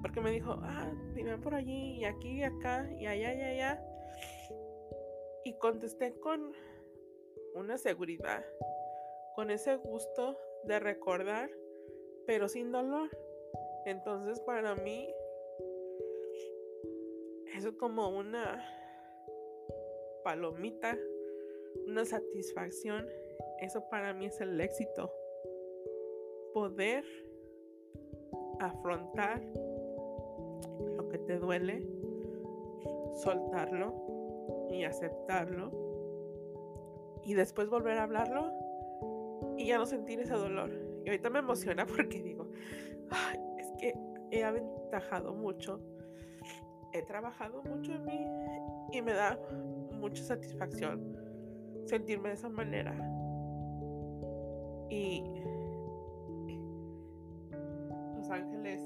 porque 0.00 0.20
me 0.20 0.30
dijo, 0.30 0.60
ah, 0.62 0.88
dime 1.16 1.38
por 1.38 1.56
allí 1.56 1.96
y 1.96 2.04
aquí 2.04 2.38
y 2.38 2.44
acá 2.44 2.88
y 3.00 3.06
allá 3.06 3.34
y 3.34 3.40
allá. 3.40 3.84
Y 5.44 5.58
contesté 5.58 6.16
con 6.20 6.52
una 7.56 7.78
seguridad, 7.78 8.44
con 9.34 9.50
ese 9.50 9.74
gusto 9.74 10.38
de 10.62 10.78
recordar, 10.78 11.50
pero 12.28 12.46
sin 12.46 12.70
dolor. 12.70 13.08
Entonces 13.86 14.38
para 14.40 14.76
mí, 14.76 15.12
eso 17.56 17.76
como 17.76 18.10
una 18.10 18.62
palomita 20.22 20.96
una 21.86 22.04
satisfacción. 22.04 23.06
Eso 23.60 23.88
para 23.88 24.12
mí 24.12 24.26
es 24.26 24.40
el 24.40 24.60
éxito. 24.60 25.10
Poder 26.52 27.04
afrontar 28.60 29.42
lo 30.96 31.08
que 31.08 31.18
te 31.18 31.38
duele, 31.38 31.86
soltarlo 33.14 34.66
y 34.70 34.84
aceptarlo. 34.84 35.72
Y 37.24 37.34
después 37.34 37.68
volver 37.68 37.98
a 37.98 38.04
hablarlo 38.04 38.52
y 39.56 39.66
ya 39.66 39.78
no 39.78 39.86
sentir 39.86 40.20
ese 40.20 40.34
dolor. 40.34 40.87
Y 41.08 41.10
ahorita 41.10 41.30
me 41.30 41.38
emociona 41.38 41.86
porque 41.96 42.22
digo, 42.22 42.46
es 43.58 43.72
que 43.80 43.94
he 44.30 44.44
aventajado 44.44 45.32
mucho, 45.32 45.80
he 46.92 47.00
trabajado 47.00 47.62
mucho 47.62 47.92
en 47.92 48.04
mí 48.04 48.26
y 48.92 49.00
me 49.00 49.14
da 49.14 49.40
mucha 49.94 50.22
satisfacción 50.22 51.16
sentirme 51.86 52.28
de 52.28 52.34
esa 52.34 52.50
manera. 52.50 52.92
Y 54.90 55.24
los 58.14 58.28
ángeles 58.28 58.82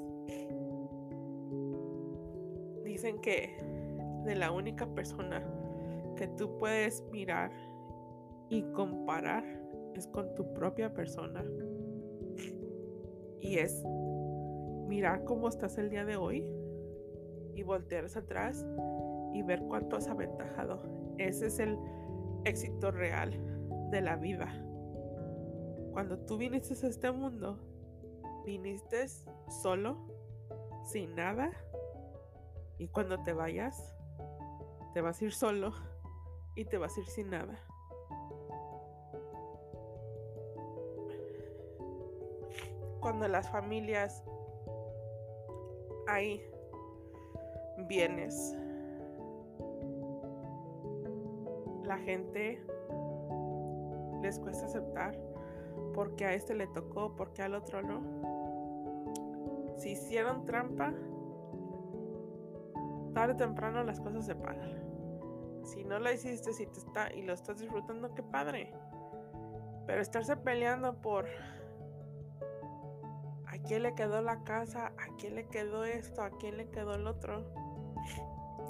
dicen 2.85 3.21
que 3.21 3.57
de 4.25 4.37
la 4.37 4.52
única 4.52 4.87
persona 4.87 5.43
que 6.14 6.29
tú 6.29 6.57
puedes 6.61 7.02
mirar 7.11 7.50
y 8.49 8.62
comparar 8.75 9.43
es 9.97 10.07
con 10.07 10.33
tu 10.37 10.55
propia 10.55 10.95
persona. 10.95 11.45
Y 13.42 13.58
es 13.58 13.84
mirar 14.87 15.25
cómo 15.25 15.49
estás 15.49 15.76
el 15.76 15.90
día 15.90 16.04
de 16.04 16.16
hoy 16.16 16.46
y 17.54 17.62
voltear 17.64 18.04
hacia 18.04 18.20
atrás 18.20 18.64
y 19.34 19.42
ver 19.42 19.62
cuánto 19.62 19.96
has 19.96 20.06
aventajado. 20.06 21.14
Ese 21.18 21.49
es 21.49 21.58
el 21.58 21.76
éxito 22.44 22.90
real 22.92 23.32
de 23.90 24.00
la 24.00 24.16
vida. 24.16 24.46
Cuando 25.92 26.18
tú 26.20 26.38
viniste 26.38 26.75
a 26.87 26.88
este 26.88 27.11
mundo, 27.11 27.58
viniste 28.46 29.06
solo, 29.62 29.99
sin 30.84 31.14
nada, 31.16 31.50
y 32.78 32.88
cuando 32.88 33.22
te 33.22 33.32
vayas, 33.32 33.94
te 34.94 35.00
vas 35.00 35.20
a 35.20 35.25
ir 35.25 35.32
solo 35.32 35.72
y 36.54 36.64
te 36.64 36.78
vas 36.78 36.96
a 36.96 37.00
ir 37.00 37.06
sin 37.06 37.30
nada. 37.30 37.58
Cuando 43.02 43.26
las 43.28 43.50
familias 43.50 44.25
hay 46.06 46.40
bienes, 47.88 48.56
la 51.82 51.99
gente 51.99 52.64
les 54.23 54.38
cuesta 54.38 54.66
aceptar 54.66 55.18
porque 55.94 56.25
a 56.25 56.32
este 56.32 56.54
le 56.54 56.68
tocó, 56.68 57.14
porque 57.16 57.42
al 57.42 57.54
otro 57.54 57.82
no. 57.82 58.00
Si 59.76 59.90
hicieron 59.90 60.44
trampa, 60.44 60.94
tarde 63.14 63.35
o 63.35 63.37
temprano 63.37 63.82
las 63.82 64.00
cosas 64.00 64.25
se 64.25 64.37
pagan. 64.37 64.80
Si 65.64 65.85
no 65.85 65.99
la 65.99 66.12
hiciste, 66.12 66.52
si 66.52 66.66
te 66.66 66.78
está 66.78 67.12
y 67.12 67.23
lo 67.23 67.32
estás 67.32 67.59
disfrutando, 67.59 68.14
qué 68.14 68.23
padre. 68.23 68.73
Pero 69.87 70.00
estarse 70.00 70.37
peleando 70.37 70.94
por 71.00 71.26
quién 73.66 73.83
le 73.83 73.95
quedó 73.95 74.21
la 74.23 74.42
casa, 74.45 74.88
a 74.88 75.16
quién 75.19 75.35
le 75.35 75.47
quedó 75.47 75.85
esto, 75.85 76.23
a 76.23 76.31
quién 76.38 76.57
le 76.57 76.69
quedó 76.69 76.95
el 76.95 77.07
otro. 77.07 77.45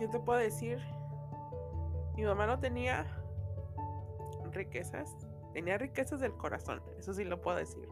Yo 0.01 0.11
te 0.11 0.19
puedo 0.19 0.39
decir, 0.39 0.79
mi 2.17 2.25
mamá 2.25 2.47
no 2.47 2.59
tenía 2.59 3.07
riquezas, 4.53 5.17
tenía 5.53 5.79
riquezas 5.79 6.21
del 6.21 6.33
corazón, 6.33 6.83
eso 6.99 7.13
sí 7.15 7.25
lo 7.25 7.41
puedo 7.41 7.57
decir. 7.57 7.89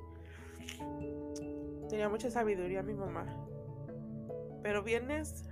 Tenía 1.88 2.09
mucha 2.09 2.30
sabiduría 2.30 2.83
mi 2.83 2.95
mamá, 2.95 3.26
pero 4.62 4.83
bienes 4.83 5.49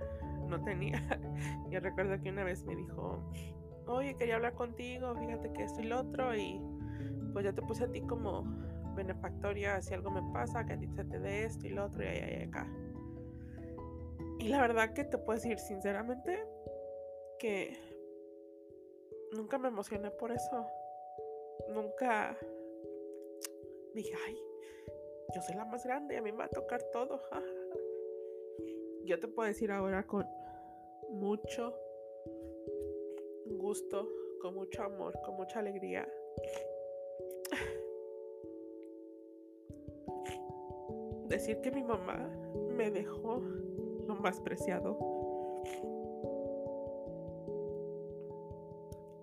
no 0.47 0.63
tenía. 0.63 1.01
Yo 1.69 1.79
recuerdo 1.79 2.21
que 2.21 2.29
una 2.29 2.43
vez 2.43 2.63
me 2.65 2.75
dijo, 2.75 3.23
oye, 3.87 4.15
quería 4.15 4.35
hablar 4.35 4.53
contigo, 4.53 5.15
fíjate 5.15 5.51
que 5.53 5.63
esto 5.63 5.81
y 5.81 5.85
lo 5.85 6.01
otro, 6.01 6.35
y 6.35 6.61
pues 7.33 7.45
ya 7.45 7.53
te 7.53 7.61
puse 7.61 7.83
a 7.83 7.91
ti 7.91 8.01
como 8.01 8.43
benefactoria 8.99 9.81
si 9.81 9.93
algo 9.93 10.11
me 10.11 10.21
pasa, 10.33 10.65
que 10.65 10.73
a 10.73 10.79
ti 10.79 10.87
te 10.87 11.03
dé 11.03 11.45
esto 11.45 11.65
y 11.65 11.69
lo 11.69 11.85
otro, 11.85 12.03
y 12.03 12.07
allá 12.07 12.39
y 12.39 12.43
acá. 12.43 12.67
Y 14.39 14.47
la 14.49 14.61
verdad 14.61 14.93
que 14.93 15.03
te 15.03 15.17
puedo 15.17 15.39
decir 15.39 15.59
sinceramente 15.59 16.45
que 17.39 17.77
nunca 19.33 19.57
me 19.57 19.69
emocioné 19.69 20.11
por 20.11 20.31
eso. 20.31 20.65
Nunca 21.69 22.37
dije, 23.93 24.13
ay, 24.25 24.37
yo 25.35 25.41
soy 25.41 25.55
la 25.55 25.65
más 25.65 25.85
grande, 25.85 26.17
a 26.17 26.21
mí 26.21 26.31
me 26.31 26.39
va 26.39 26.45
a 26.45 26.49
tocar 26.49 26.81
todo. 26.91 27.21
Yo 29.05 29.19
te 29.19 29.27
puedo 29.27 29.47
decir 29.47 29.71
ahora 29.71 30.05
con 30.05 30.25
mucho 31.09 31.73
gusto, 33.45 34.07
con 34.41 34.53
mucho 34.53 34.83
amor, 34.83 35.19
con 35.25 35.35
mucha 35.35 35.59
alegría. 35.59 36.07
Decir 41.29 41.61
que 41.61 41.71
mi 41.71 41.83
mamá 41.83 42.27
me 42.75 42.89
dejó 42.89 43.41
lo 44.07 44.15
más 44.15 44.41
preciado. 44.41 44.97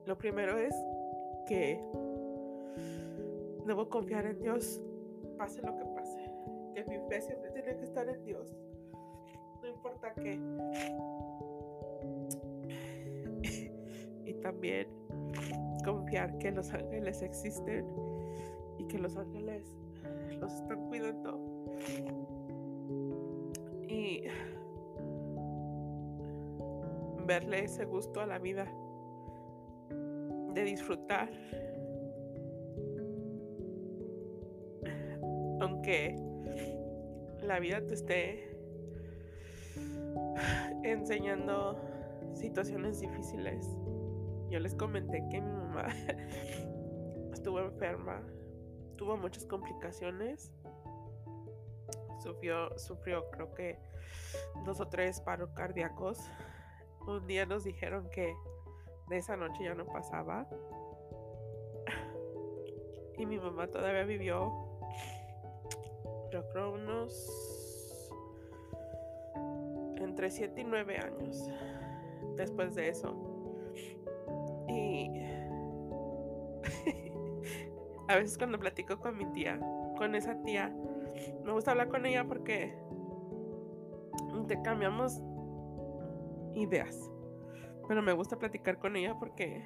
Lo 0.06 0.16
primero 0.16 0.56
es 0.56 0.72
que 1.48 1.82
debo 3.66 3.88
confiar 3.88 4.24
en 4.26 4.38
Dios, 4.38 4.80
pase 5.36 5.60
lo 5.62 5.76
que 5.76 5.84
pase. 5.84 6.30
Que 6.74 6.84
mi 6.84 6.98
fe 7.08 7.20
siempre 7.20 7.50
tiene 7.50 7.76
que 7.76 7.84
estar 7.84 8.08
en 8.08 8.24
Dios. 8.24 8.56
No 9.60 9.68
importa 9.68 10.14
qué. 10.14 10.38
y 14.24 14.34
también 14.34 14.86
confiar 15.84 16.38
que 16.38 16.52
los 16.52 16.72
ángeles 16.72 17.22
existen 17.22 17.84
y 18.78 18.84
que 18.86 18.98
los 18.98 19.16
ángeles 19.16 19.74
los 20.40 20.52
están 20.52 20.86
cuidando. 20.88 21.55
Y 23.88 24.22
verle 27.26 27.64
ese 27.64 27.84
gusto 27.84 28.20
a 28.20 28.26
la 28.26 28.38
vida, 28.38 28.66
de 30.54 30.62
disfrutar. 30.64 31.30
Aunque 35.60 36.16
la 37.42 37.58
vida 37.58 37.84
te 37.86 37.94
esté 37.94 38.56
enseñando 40.82 41.80
situaciones 42.34 43.00
difíciles. 43.00 43.66
Yo 44.50 44.60
les 44.60 44.74
comenté 44.74 45.22
que 45.30 45.40
mi 45.40 45.50
mamá 45.50 45.86
estuvo 47.32 47.60
enferma, 47.60 48.22
tuvo 48.96 49.16
muchas 49.16 49.44
complicaciones. 49.46 50.52
Sufrió, 52.22 52.78
sufrió 52.78 53.30
creo 53.30 53.54
que 53.54 53.78
dos 54.64 54.80
o 54.80 54.88
tres 54.88 55.20
paros 55.20 55.50
cardíacos 55.54 56.18
un 57.06 57.26
día 57.26 57.46
nos 57.46 57.64
dijeron 57.64 58.08
que 58.10 58.34
de 59.08 59.18
esa 59.18 59.36
noche 59.36 59.64
ya 59.64 59.74
no 59.74 59.86
pasaba. 59.86 60.46
Y 63.18 63.24
mi 63.24 63.38
mamá 63.38 63.68
todavía 63.68 64.04
vivió, 64.04 64.52
yo 66.30 66.48
creo, 66.52 66.74
unos 66.74 68.12
entre 69.96 70.30
7 70.30 70.60
y 70.60 70.64
9 70.64 70.98
años 70.98 71.50
después 72.36 72.74
de 72.74 72.88
eso. 72.88 73.14
Y 74.68 75.10
a 78.08 78.16
veces 78.16 78.36
cuando 78.36 78.58
platico 78.58 78.98
con 78.98 79.16
mi 79.16 79.24
tía, 79.32 79.58
con 79.96 80.14
esa 80.14 80.42
tía, 80.42 80.74
me 81.44 81.52
gusta 81.52 81.72
hablar 81.72 81.88
con 81.88 82.06
ella 82.06 82.24
porque 82.26 82.76
te 84.46 84.60
cambiamos 84.62 85.20
ideas. 86.54 87.10
Pero 87.88 88.02
me 88.02 88.12
gusta 88.12 88.38
platicar 88.38 88.78
con 88.78 88.96
ella 88.96 89.14
porque 89.18 89.64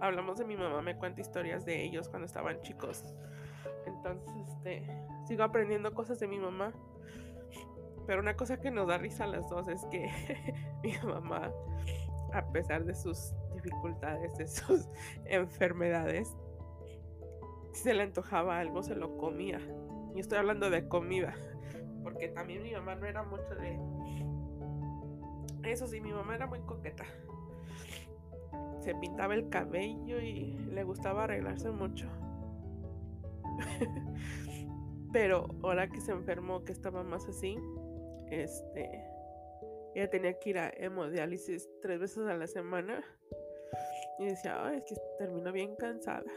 hablamos 0.00 0.38
de 0.38 0.44
mi 0.44 0.56
mamá, 0.56 0.82
me 0.82 0.96
cuenta 0.96 1.20
historias 1.20 1.64
de 1.64 1.82
ellos 1.82 2.08
cuando 2.08 2.26
estaban 2.26 2.60
chicos. 2.62 3.02
Entonces, 3.86 4.32
este, 4.48 4.86
sigo 5.26 5.42
aprendiendo 5.42 5.94
cosas 5.94 6.18
de 6.20 6.28
mi 6.28 6.38
mamá. 6.38 6.72
Pero 8.06 8.20
una 8.20 8.36
cosa 8.36 8.60
que 8.60 8.70
nos 8.70 8.88
da 8.88 8.98
risa 8.98 9.24
a 9.24 9.28
las 9.28 9.48
dos 9.48 9.68
es 9.68 9.84
que 9.86 10.10
mi 10.82 10.94
mamá, 11.04 11.52
a 12.32 12.52
pesar 12.52 12.84
de 12.84 12.94
sus 12.94 13.32
dificultades, 13.54 14.36
de 14.36 14.48
sus 14.48 14.88
enfermedades, 15.24 16.36
se 17.72 17.94
le 17.94 18.02
antojaba 18.02 18.58
algo, 18.58 18.82
se 18.82 18.94
lo 18.94 19.16
comía. 19.16 19.60
Y 20.14 20.20
estoy 20.20 20.38
hablando 20.38 20.70
de 20.70 20.88
comida, 20.88 21.34
porque 22.02 22.28
también 22.28 22.62
mi 22.62 22.72
mamá 22.72 22.94
no 22.94 23.06
era 23.06 23.22
mucho 23.22 23.54
de 23.54 23.78
eso 25.64 25.86
sí, 25.86 26.00
mi 26.00 26.12
mamá 26.12 26.34
era 26.34 26.46
muy 26.46 26.60
coqueta. 26.60 27.04
Se 28.80 28.94
pintaba 28.96 29.34
el 29.34 29.48
cabello 29.48 30.20
y 30.20 30.54
le 30.70 30.82
gustaba 30.82 31.24
arreglarse 31.24 31.70
mucho. 31.70 32.08
Pero 35.12 35.48
ahora 35.62 35.88
que 35.88 36.00
se 36.00 36.12
enfermó, 36.12 36.64
que 36.64 36.72
estaba 36.72 37.04
más 37.04 37.28
así, 37.28 37.58
este, 38.30 39.04
ella 39.94 40.10
tenía 40.10 40.38
que 40.38 40.50
ir 40.50 40.58
a 40.58 40.70
hemodiálisis 40.70 41.68
tres 41.80 42.00
veces 42.00 42.26
a 42.26 42.34
la 42.34 42.46
semana. 42.46 43.04
Y 44.18 44.26
decía, 44.26 44.66
ay, 44.66 44.78
es 44.78 44.84
que 44.84 44.96
terminó 45.18 45.52
bien 45.52 45.76
cansada. 45.76 46.30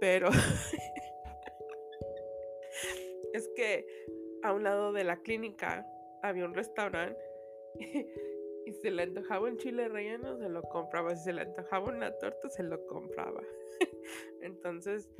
Pero 0.00 0.30
es 3.34 3.48
que 3.56 3.84
a 4.42 4.52
un 4.52 4.62
lado 4.62 4.92
de 4.92 5.02
la 5.02 5.16
clínica 5.16 5.84
había 6.22 6.44
un 6.44 6.54
restaurante 6.54 7.20
y 8.66 8.72
se 8.72 8.90
le 8.92 9.02
antojaba 9.02 9.48
un 9.48 9.58
chile 9.58 9.88
relleno, 9.88 10.38
se 10.38 10.48
lo 10.48 10.62
compraba. 10.62 11.16
Si 11.16 11.24
se 11.24 11.32
le 11.32 11.42
antojaba 11.42 11.90
una 11.90 12.12
torta, 12.18 12.48
se 12.48 12.62
lo 12.62 12.86
compraba. 12.86 13.42
Entonces, 14.40 15.10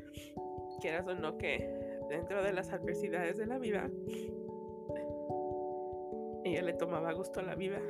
quieras 0.80 1.06
o 1.08 1.14
no 1.14 1.36
que 1.38 1.68
dentro 2.08 2.42
de 2.42 2.52
las 2.52 2.72
adversidades 2.72 3.36
de 3.36 3.46
la 3.46 3.58
vida, 3.58 3.90
ella 6.44 6.62
le 6.62 6.74
tomaba 6.74 7.12
gusto 7.14 7.40
a 7.40 7.42
la 7.42 7.56
vida. 7.56 7.80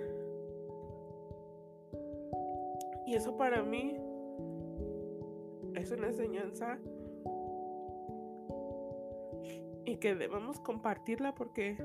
Y 3.07 3.15
eso 3.15 3.37
para 3.37 3.63
mí 3.63 3.99
es 5.75 5.91
una 5.91 6.07
enseñanza 6.07 6.79
y 9.85 9.97
que 9.97 10.15
debemos 10.15 10.61
compartirla 10.61 11.35
porque 11.35 11.77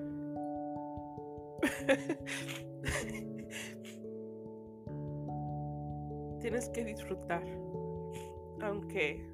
Tienes 6.42 6.70
que 6.70 6.86
disfrutar. 6.86 7.44
Aunque 8.62 9.28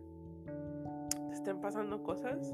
te 1.28 1.34
estén 1.34 1.60
pasando 1.62 2.01
cosas. 2.04 2.54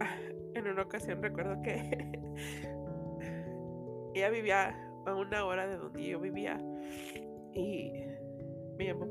En 0.54 0.68
una 0.68 0.82
ocasión 0.84 1.22
recuerdo 1.22 1.60
que 1.60 1.74
ella 4.14 4.30
vivía 4.30 4.74
a 5.04 5.14
una 5.14 5.44
hora 5.44 5.66
de 5.66 5.76
donde 5.76 6.02
yo 6.02 6.18
vivía 6.18 6.58
y 7.52 7.92
me 8.78 8.86
llamó. 8.86 9.06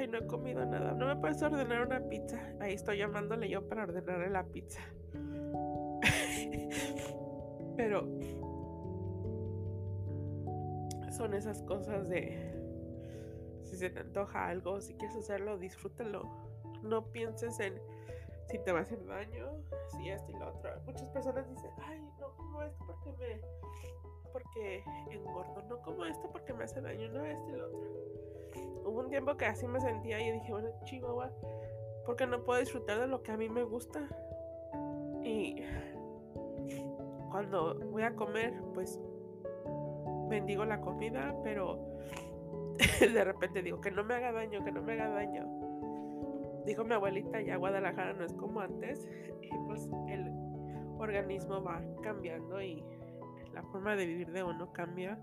Ay, 0.00 0.08
no 0.08 0.16
he 0.16 0.26
comido 0.26 0.64
nada. 0.64 0.92
No 0.92 1.04
me 1.04 1.16
puedes 1.16 1.42
ordenar 1.42 1.86
una 1.86 2.00
pizza. 2.00 2.40
Ahí 2.58 2.72
estoy 2.72 2.96
llamándole 2.96 3.50
yo 3.50 3.68
para 3.68 3.82
ordenarle 3.82 4.30
la 4.30 4.44
pizza. 4.44 4.80
Pero 7.76 8.08
son 11.12 11.34
esas 11.34 11.60
cosas 11.64 12.08
de 12.08 12.50
si 13.64 13.76
se 13.76 13.90
te 13.90 14.00
antoja 14.00 14.48
algo, 14.48 14.80
si 14.80 14.94
quieres 14.94 15.18
hacerlo, 15.18 15.58
disfrútalo. 15.58 16.22
No 16.82 17.04
pienses 17.12 17.60
en 17.60 17.78
si 18.48 18.58
te 18.58 18.72
va 18.72 18.78
a 18.78 18.82
hacer 18.82 19.04
daño, 19.04 19.50
si 19.90 20.08
esto 20.08 20.30
y 20.30 20.38
lo 20.38 20.48
otro. 20.48 20.70
Muchas 20.86 21.10
personas 21.10 21.46
dicen, 21.46 21.72
ay, 21.84 22.00
no 22.18 22.34
como 22.36 22.62
esto 22.62 22.98
porque 23.04 23.18
me 23.18 23.38
porque 24.32 24.84
engordo, 25.10 25.62
no 25.68 25.80
como 25.82 26.04
esto 26.04 26.30
porque 26.30 26.52
me 26.52 26.64
hace 26.64 26.80
daño, 26.80 27.08
no 27.10 27.24
esto 27.24 27.48
y 27.50 27.56
lo 27.56 27.66
otro. 27.66 27.80
Hubo 28.84 29.00
un 29.00 29.10
tiempo 29.10 29.36
que 29.36 29.46
así 29.46 29.66
me 29.66 29.80
sentía 29.80 30.20
y 30.20 30.32
dije, 30.32 30.52
bueno, 30.52 30.70
chihuahua, 30.84 31.30
porque 32.06 32.26
no 32.26 32.42
puedo 32.42 32.60
disfrutar 32.60 32.98
de 32.98 33.06
lo 33.06 33.22
que 33.22 33.32
a 33.32 33.36
mí 33.36 33.48
me 33.48 33.62
gusta. 33.62 34.08
Y 35.22 35.62
cuando 37.30 37.78
voy 37.90 38.02
a 38.02 38.14
comer, 38.14 38.54
pues 38.74 38.98
bendigo 40.28 40.64
la 40.64 40.80
comida, 40.80 41.34
pero 41.44 41.78
de 43.00 43.24
repente 43.24 43.62
digo 43.62 43.80
que 43.80 43.90
no 43.90 44.04
me 44.04 44.14
haga 44.14 44.32
daño, 44.32 44.64
que 44.64 44.72
no 44.72 44.82
me 44.82 44.94
haga 44.94 45.10
daño. 45.10 45.46
Dijo 46.64 46.84
mi 46.84 46.94
abuelita, 46.94 47.40
ya 47.40 47.56
Guadalajara 47.56 48.12
no 48.14 48.24
es 48.24 48.32
como 48.34 48.60
antes, 48.60 49.06
y 49.42 49.50
pues 49.66 49.88
el 50.08 50.32
organismo 50.98 51.62
va 51.62 51.82
cambiando 52.02 52.60
y 52.62 52.84
la 53.54 53.62
forma 53.62 53.96
de 53.96 54.06
vivir 54.06 54.32
de 54.32 54.42
uno 54.42 54.72
cambia. 54.72 55.18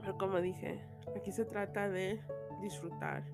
Pero 0.00 0.18
como 0.18 0.40
dije, 0.40 0.80
aquí 1.16 1.32
se 1.32 1.44
trata 1.44 1.88
de 1.88 2.20
disfrutar 2.60 3.24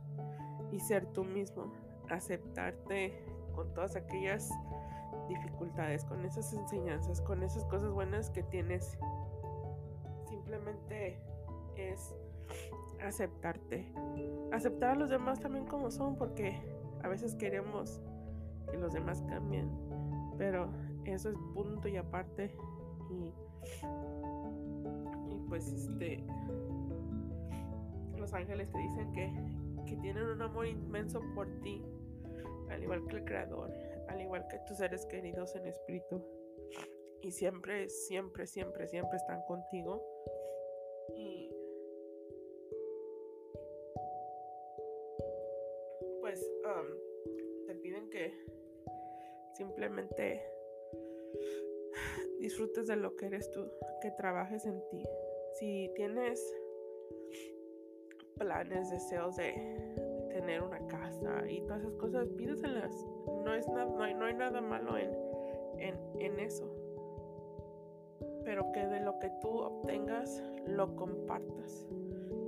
y 0.70 0.80
ser 0.80 1.06
tú 1.06 1.24
mismo, 1.24 1.72
aceptarte 2.08 3.24
con 3.54 3.72
todas 3.74 3.96
aquellas 3.96 4.50
dificultades, 5.28 6.04
con 6.04 6.24
esas 6.24 6.52
enseñanzas, 6.52 7.20
con 7.20 7.42
esas 7.42 7.64
cosas 7.66 7.90
buenas 7.90 8.30
que 8.30 8.42
tienes. 8.42 8.98
Simplemente 10.28 11.20
es 11.76 12.14
aceptarte. 13.02 13.92
Aceptar 14.52 14.90
a 14.90 14.94
los 14.94 15.10
demás 15.10 15.40
también 15.40 15.66
como 15.66 15.90
son, 15.90 16.16
porque 16.16 16.60
a 17.02 17.08
veces 17.08 17.34
queremos 17.34 18.00
que 18.70 18.78
los 18.78 18.92
demás 18.92 19.22
cambien, 19.28 19.70
pero 20.36 20.70
eso 21.04 21.30
es 21.30 21.36
punto 21.54 21.88
y 21.88 21.96
aparte. 21.96 22.54
Y, 23.10 23.32
y 25.34 25.38
pues 25.48 25.72
este 25.72 26.24
los 28.18 28.34
ángeles 28.34 28.70
te 28.70 28.78
dicen 28.78 29.12
que, 29.12 29.32
que 29.86 29.96
tienen 29.96 30.24
un 30.24 30.42
amor 30.42 30.66
inmenso 30.66 31.20
por 31.34 31.46
ti, 31.62 31.82
al 32.68 32.82
igual 32.82 33.06
que 33.06 33.16
el 33.16 33.24
creador, 33.24 33.72
al 34.08 34.20
igual 34.20 34.46
que 34.48 34.58
tus 34.66 34.78
seres 34.78 35.06
queridos 35.06 35.54
en 35.56 35.66
espíritu. 35.66 36.22
Y 37.22 37.30
siempre, 37.32 37.88
siempre, 37.88 38.46
siempre, 38.46 38.86
siempre 38.86 39.16
están 39.16 39.42
contigo. 39.46 40.02
Y 41.16 41.50
pues 46.20 46.46
te 47.66 47.74
piden 47.76 48.10
que 48.10 48.32
simplemente 49.54 50.57
disfrutes 52.48 52.86
de 52.86 52.96
lo 52.96 53.14
que 53.14 53.26
eres 53.26 53.50
tú, 53.50 53.70
que 54.00 54.10
trabajes 54.12 54.64
en 54.64 54.82
ti. 54.90 55.04
Si 55.58 55.92
tienes 55.94 56.42
planes, 58.38 58.88
deseos 58.88 59.36
de 59.36 59.52
tener 60.30 60.62
una 60.62 60.78
casa 60.86 61.46
y 61.46 61.60
todas 61.66 61.82
esas 61.82 61.94
cosas, 61.96 62.26
pídeselas. 62.38 63.06
No, 63.44 63.52
es 63.52 63.68
no, 63.68 64.02
hay, 64.02 64.14
no 64.14 64.24
hay 64.24 64.32
nada 64.32 64.62
malo 64.62 64.96
en, 64.96 65.12
en, 65.78 66.40
eso. 66.40 66.74
Pero 68.46 68.72
que 68.72 68.86
de 68.86 69.00
lo 69.00 69.18
que 69.18 69.30
tú 69.42 69.50
obtengas, 69.50 70.42
lo 70.66 70.96
compartas. 70.96 71.86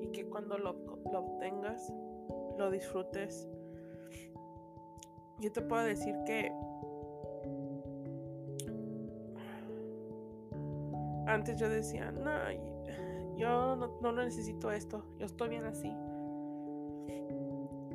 Y 0.01 0.09
que 0.13 0.25
cuando 0.31 0.57
lo, 0.57 0.73
lo 1.13 1.19
obtengas, 1.19 1.93
lo 2.57 2.71
disfrutes. 2.71 3.47
Yo 5.41 5.53
te 5.53 5.61
puedo 5.61 5.83
decir 5.83 6.15
que 6.25 6.51
antes 11.31 11.59
yo 11.59 11.69
decía, 11.69 12.11
no, 12.11 12.31
yo 13.37 13.77
no, 13.77 14.01
no, 14.01 14.12
necesito 14.12 14.71
esto, 14.71 15.05
yo 15.19 15.27
estoy 15.27 15.51
bien 15.51 15.64
así. 15.64 15.93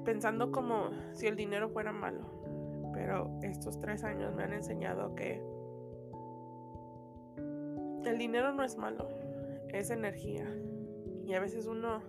Pensando 0.03 0.51
como 0.51 0.89
si 1.13 1.27
el 1.27 1.35
dinero 1.35 1.69
fuera 1.69 1.91
malo. 1.91 2.91
Pero 2.93 3.39
estos 3.41 3.79
tres 3.79 4.03
años 4.03 4.33
me 4.33 4.43
han 4.43 4.53
enseñado 4.53 5.15
que 5.15 5.43
el 8.05 8.17
dinero 8.17 8.53
no 8.53 8.63
es 8.63 8.77
malo, 8.77 9.07
es 9.69 9.89
energía. 9.89 10.45
Y 11.25 11.33
a 11.33 11.39
veces 11.39 11.65
uno, 11.65 12.01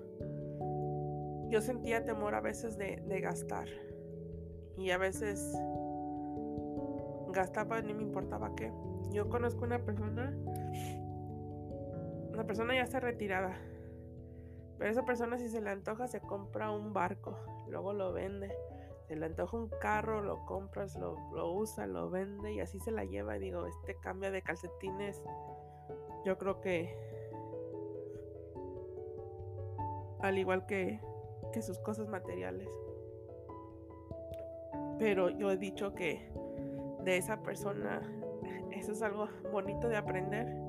yo 1.49 1.61
sentía 1.61 2.05
temor 2.05 2.35
a 2.35 2.41
veces 2.41 2.79
de, 2.79 3.03
de 3.07 3.21
gastar. 3.21 3.69
Y 4.77 4.91
a 4.91 4.99
veces 4.99 5.57
gastaba 7.33 7.81
ni 7.81 7.95
me 7.95 8.03
importaba 8.03 8.55
qué. 8.55 8.71
Yo 9.11 9.29
conozco 9.29 9.65
una 9.65 9.79
persona 9.85 10.37
la 12.37 12.45
persona 12.45 12.75
ya 12.75 12.83
está 12.83 13.01
retirada. 13.01 13.57
Pero 14.79 14.91
esa 14.91 15.05
persona 15.05 15.39
si 15.39 15.49
se 15.49 15.61
le 15.61 15.71
antoja 15.71 16.07
se 16.07 16.21
compra 16.21 16.71
un 16.71 16.93
barco, 16.93 17.39
luego 17.69 17.93
lo 17.93 18.13
vende. 18.13 18.55
Se 19.09 19.17
le 19.17 19.27
antoja 19.27 19.57
un 19.57 19.69
carro, 19.81 20.21
lo 20.21 20.45
compras, 20.45 20.97
lo, 20.97 21.17
usa, 21.53 21.87
lo 21.87 22.11
vende 22.11 22.53
y 22.53 22.61
así 22.61 22.79
se 22.81 22.91
la 22.91 23.05
lleva. 23.05 23.37
Y 23.37 23.41
digo, 23.41 23.67
este 23.67 23.95
cambia 23.97 24.31
de 24.31 24.43
calcetines. 24.43 25.23
Yo 26.25 26.37
creo 26.37 26.61
que 26.61 26.95
al 30.21 30.39
igual 30.39 30.67
que, 30.67 31.01
que 31.53 31.63
sus 31.63 31.79
cosas 31.79 32.09
materiales. 32.09 32.69
Pero 34.99 35.31
yo 35.31 35.51
he 35.51 35.57
dicho 35.57 35.95
que 35.95 36.29
de 37.05 37.17
esa 37.17 37.43
persona 37.43 38.03
eso 38.73 38.93
es 38.93 39.03
algo 39.03 39.29
bonito 39.53 39.89
de 39.89 39.97
aprender 39.97 40.66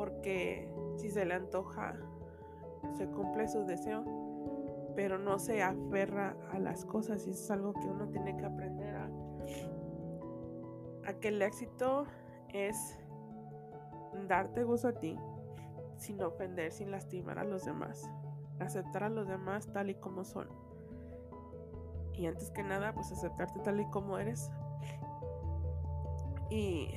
porque 0.00 0.66
si 0.96 1.10
se 1.10 1.26
le 1.26 1.34
antoja, 1.34 1.94
se 2.96 3.06
cumple 3.08 3.46
su 3.48 3.66
deseo, 3.66 4.02
pero 4.96 5.18
no 5.18 5.38
se 5.38 5.62
aferra 5.62 6.34
a 6.52 6.58
las 6.58 6.86
cosas 6.86 7.26
y 7.26 7.32
es 7.32 7.50
algo 7.50 7.74
que 7.74 7.86
uno 7.86 8.08
tiene 8.08 8.34
que 8.34 8.46
aprender 8.46 8.96
a, 8.96 9.10
a 11.06 11.12
que 11.20 11.28
el 11.28 11.42
éxito 11.42 12.06
es 12.48 12.98
darte 14.26 14.64
gusto 14.64 14.88
a 14.88 14.92
ti 14.94 15.18
sin 15.98 16.22
ofender, 16.22 16.72
sin 16.72 16.90
lastimar 16.90 17.38
a 17.38 17.44
los 17.44 17.66
demás, 17.66 18.10
aceptar 18.58 19.04
a 19.04 19.10
los 19.10 19.28
demás 19.28 19.70
tal 19.70 19.90
y 19.90 19.96
como 19.96 20.24
son. 20.24 20.48
Y 22.14 22.24
antes 22.24 22.50
que 22.52 22.62
nada, 22.62 22.94
pues 22.94 23.12
aceptarte 23.12 23.60
tal 23.60 23.80
y 23.80 23.84
como 23.90 24.16
eres. 24.16 24.50
Y 26.48 26.88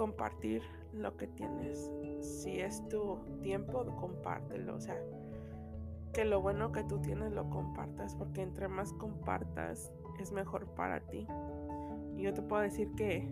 compartir 0.00 0.62
lo 0.94 1.14
que 1.18 1.26
tienes. 1.26 1.92
Si 2.22 2.58
es 2.58 2.88
tu 2.88 3.18
tiempo, 3.42 3.84
compártelo. 3.96 4.76
O 4.76 4.80
sea, 4.80 4.98
que 6.14 6.24
lo 6.24 6.40
bueno 6.40 6.72
que 6.72 6.84
tú 6.84 7.02
tienes 7.02 7.32
lo 7.32 7.50
compartas, 7.50 8.16
porque 8.16 8.40
entre 8.40 8.66
más 8.66 8.94
compartas 8.94 9.92
es 10.18 10.32
mejor 10.32 10.66
para 10.68 11.00
ti. 11.00 11.26
Y 12.16 12.22
yo 12.22 12.32
te 12.32 12.40
puedo 12.40 12.62
decir 12.62 12.88
que 12.94 13.30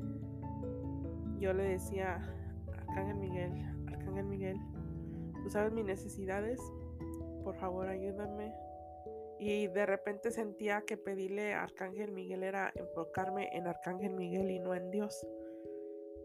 yo 1.38 1.54
le 1.54 1.64
decía 1.64 2.16
a 2.16 2.80
Arcángel 2.82 3.16
Miguel, 3.16 3.52
Arcángel 3.86 4.26
Miguel, 4.26 4.60
tú 5.42 5.48
sabes 5.48 5.72
mis 5.72 5.86
necesidades, 5.86 6.60
por 7.44 7.54
favor 7.54 7.88
ayúdame. 7.88 8.52
Y 9.38 9.68
de 9.68 9.86
repente 9.86 10.32
sentía 10.32 10.82
que 10.82 10.98
pedirle 10.98 11.54
a 11.54 11.62
Arcángel 11.62 12.12
Miguel 12.12 12.42
era 12.42 12.70
enfocarme 12.74 13.48
en 13.56 13.66
Arcángel 13.66 14.12
Miguel 14.12 14.50
y 14.50 14.58
no 14.58 14.74
en 14.74 14.90
Dios. 14.90 15.26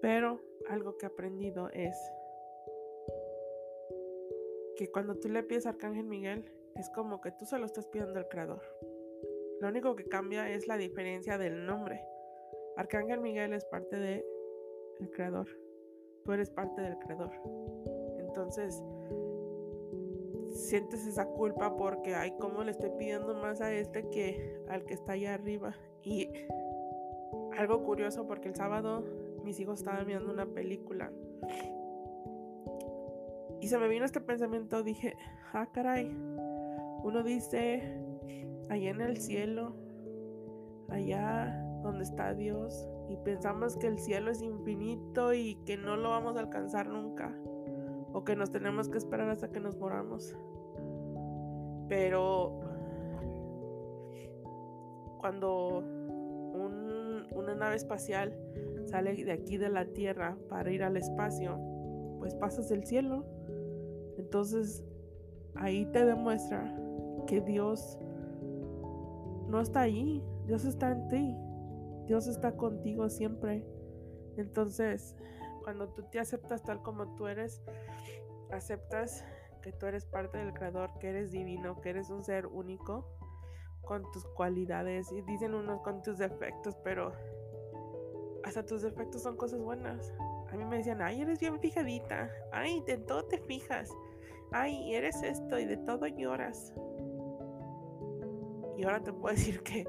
Pero 0.03 0.41
algo 0.67 0.97
que 0.97 1.05
he 1.05 1.07
aprendido 1.07 1.69
es 1.69 1.95
que 4.75 4.91
cuando 4.91 5.15
tú 5.15 5.29
le 5.29 5.43
pides 5.43 5.65
a 5.65 5.69
Arcángel 5.69 6.03
Miguel, 6.03 6.43
es 6.75 6.89
como 6.89 7.21
que 7.21 7.31
tú 7.31 7.45
solo 7.45 7.65
estás 7.65 7.87
pidiendo 7.87 8.19
al 8.19 8.27
Creador. 8.27 8.61
Lo 9.61 9.69
único 9.69 9.95
que 9.95 10.03
cambia 10.09 10.49
es 10.49 10.67
la 10.67 10.75
diferencia 10.75 11.37
del 11.37 11.65
nombre. 11.65 12.03
Arcángel 12.75 13.21
Miguel 13.21 13.53
es 13.53 13.63
parte 13.63 13.95
del 13.95 14.25
el 14.99 15.09
Creador. 15.11 15.47
Tú 16.25 16.33
eres 16.33 16.49
parte 16.49 16.81
del 16.81 16.97
Creador. 16.99 17.31
Entonces, 18.17 18.83
sientes 20.49 21.07
esa 21.07 21.27
culpa 21.27 21.77
porque, 21.77 22.13
ay, 22.13 22.33
¿cómo 22.41 22.61
le 22.65 22.71
estoy 22.71 22.89
pidiendo 22.97 23.35
más 23.35 23.61
a 23.61 23.73
este 23.73 24.09
que 24.09 24.61
al 24.67 24.83
que 24.83 24.95
está 24.95 25.13
allá 25.13 25.35
arriba? 25.35 25.73
Y 26.01 26.27
algo 27.57 27.85
curioso 27.85 28.27
porque 28.27 28.49
el 28.49 28.55
sábado 28.55 29.22
mis 29.43 29.59
hijos 29.59 29.79
estaban 29.79 30.05
viendo 30.07 30.31
una 30.31 30.45
película 30.45 31.11
Y 33.59 33.67
se 33.67 33.77
me 33.77 33.87
vino 33.87 34.03
este 34.03 34.19
pensamiento, 34.19 34.83
dije, 34.83 35.15
ah, 35.53 35.67
caray, 35.71 36.07
uno 37.03 37.23
dice, 37.23 37.97
allá 38.69 38.89
en 38.89 38.99
el 38.99 39.17
cielo, 39.17 39.73
allá 40.89 41.63
donde 41.81 42.03
está 42.03 42.33
Dios, 42.33 42.89
y 43.09 43.15
pensamos 43.17 43.77
que 43.77 43.87
el 43.87 43.99
cielo 43.99 44.31
es 44.31 44.41
infinito 44.41 45.33
y 45.33 45.55
que 45.65 45.77
no 45.77 45.95
lo 45.95 46.09
vamos 46.09 46.35
a 46.35 46.41
alcanzar 46.41 46.87
nunca, 46.87 47.33
o 48.11 48.25
que 48.25 48.35
nos 48.35 48.51
tenemos 48.51 48.89
que 48.89 48.97
esperar 48.97 49.29
hasta 49.29 49.49
que 49.49 49.61
nos 49.61 49.77
moramos. 49.77 50.35
Pero 51.87 52.59
cuando 55.19 55.83
una 57.33 57.55
nave 57.55 57.75
espacial 57.75 58.37
sale 58.93 59.15
de 59.25 59.31
aquí 59.31 59.57
de 59.57 59.69
la 59.69 59.85
Tierra 59.85 60.37
para 60.49 60.69
ir 60.69 60.83
al 60.83 60.97
espacio, 60.97 61.59
pues 62.19 62.35
pasas 62.35 62.69
el 62.69 62.85
cielo. 62.85 63.25
Entonces 64.19 64.83
ahí 65.55 65.87
te 65.87 66.05
demuestra 66.05 66.71
que 67.25 67.41
Dios 67.41 67.97
no 69.47 69.59
está 69.61 69.81
ahí, 69.81 70.23
Dios 70.45 70.63
está 70.65 70.91
en 70.91 71.07
ti, 71.07 71.35
Dios 72.05 72.27
está 72.27 72.55
contigo 72.55 73.09
siempre. 73.09 73.65
Entonces, 74.37 75.15
cuando 75.63 75.89
tú 75.89 76.03
te 76.11 76.19
aceptas 76.19 76.61
tal 76.61 76.83
como 76.83 77.15
tú 77.15 77.25
eres, 77.25 77.63
aceptas 78.51 79.25
que 79.63 79.71
tú 79.71 79.87
eres 79.87 80.05
parte 80.05 80.37
del 80.37 80.53
Creador, 80.53 80.91
que 80.99 81.09
eres 81.09 81.31
divino, 81.31 81.81
que 81.81 81.89
eres 81.89 82.11
un 82.11 82.23
ser 82.23 82.45
único 82.45 83.07
con 83.81 84.03
tus 84.11 84.23
cualidades 84.35 85.11
y 85.11 85.23
dicen 85.23 85.55
unos 85.55 85.81
con 85.81 86.03
tus 86.03 86.19
defectos, 86.19 86.77
pero 86.83 87.11
hasta 88.43 88.65
tus 88.65 88.81
defectos 88.81 89.23
son 89.23 89.37
cosas 89.37 89.61
buenas. 89.61 90.13
A 90.51 90.55
mí 90.55 90.65
me 90.65 90.77
decían, 90.77 91.01
ay, 91.01 91.21
eres 91.21 91.39
bien 91.39 91.59
fijadita, 91.59 92.29
ay, 92.51 92.81
de 92.85 92.97
todo 92.97 93.25
te 93.25 93.39
fijas, 93.39 93.89
ay, 94.51 94.93
eres 94.93 95.21
esto 95.23 95.57
y 95.57 95.65
de 95.65 95.77
todo 95.77 96.05
lloras. 96.07 96.73
Y 98.77 98.83
ahora 98.83 99.01
te 99.01 99.13
puedo 99.13 99.35
decir 99.35 99.61
que 99.63 99.87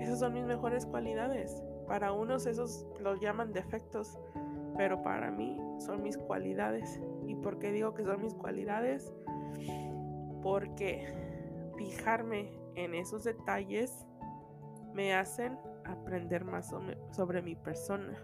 esas 0.00 0.18
son 0.18 0.34
mis 0.34 0.44
mejores 0.44 0.86
cualidades. 0.86 1.62
Para 1.86 2.12
unos 2.12 2.46
esos 2.46 2.86
los 3.00 3.20
llaman 3.20 3.52
defectos, 3.52 4.18
pero 4.76 5.02
para 5.02 5.30
mí 5.30 5.58
son 5.78 6.02
mis 6.02 6.18
cualidades. 6.18 7.00
¿Y 7.26 7.34
por 7.36 7.58
qué 7.58 7.72
digo 7.72 7.94
que 7.94 8.04
son 8.04 8.20
mis 8.20 8.34
cualidades? 8.34 9.12
Porque 10.42 11.06
fijarme 11.76 12.52
en 12.74 12.94
esos 12.94 13.24
detalles 13.24 14.06
me 14.92 15.14
hacen 15.14 15.58
aprender 15.88 16.44
más 16.44 16.72
sobre 17.10 17.42
mi 17.42 17.54
persona. 17.54 18.18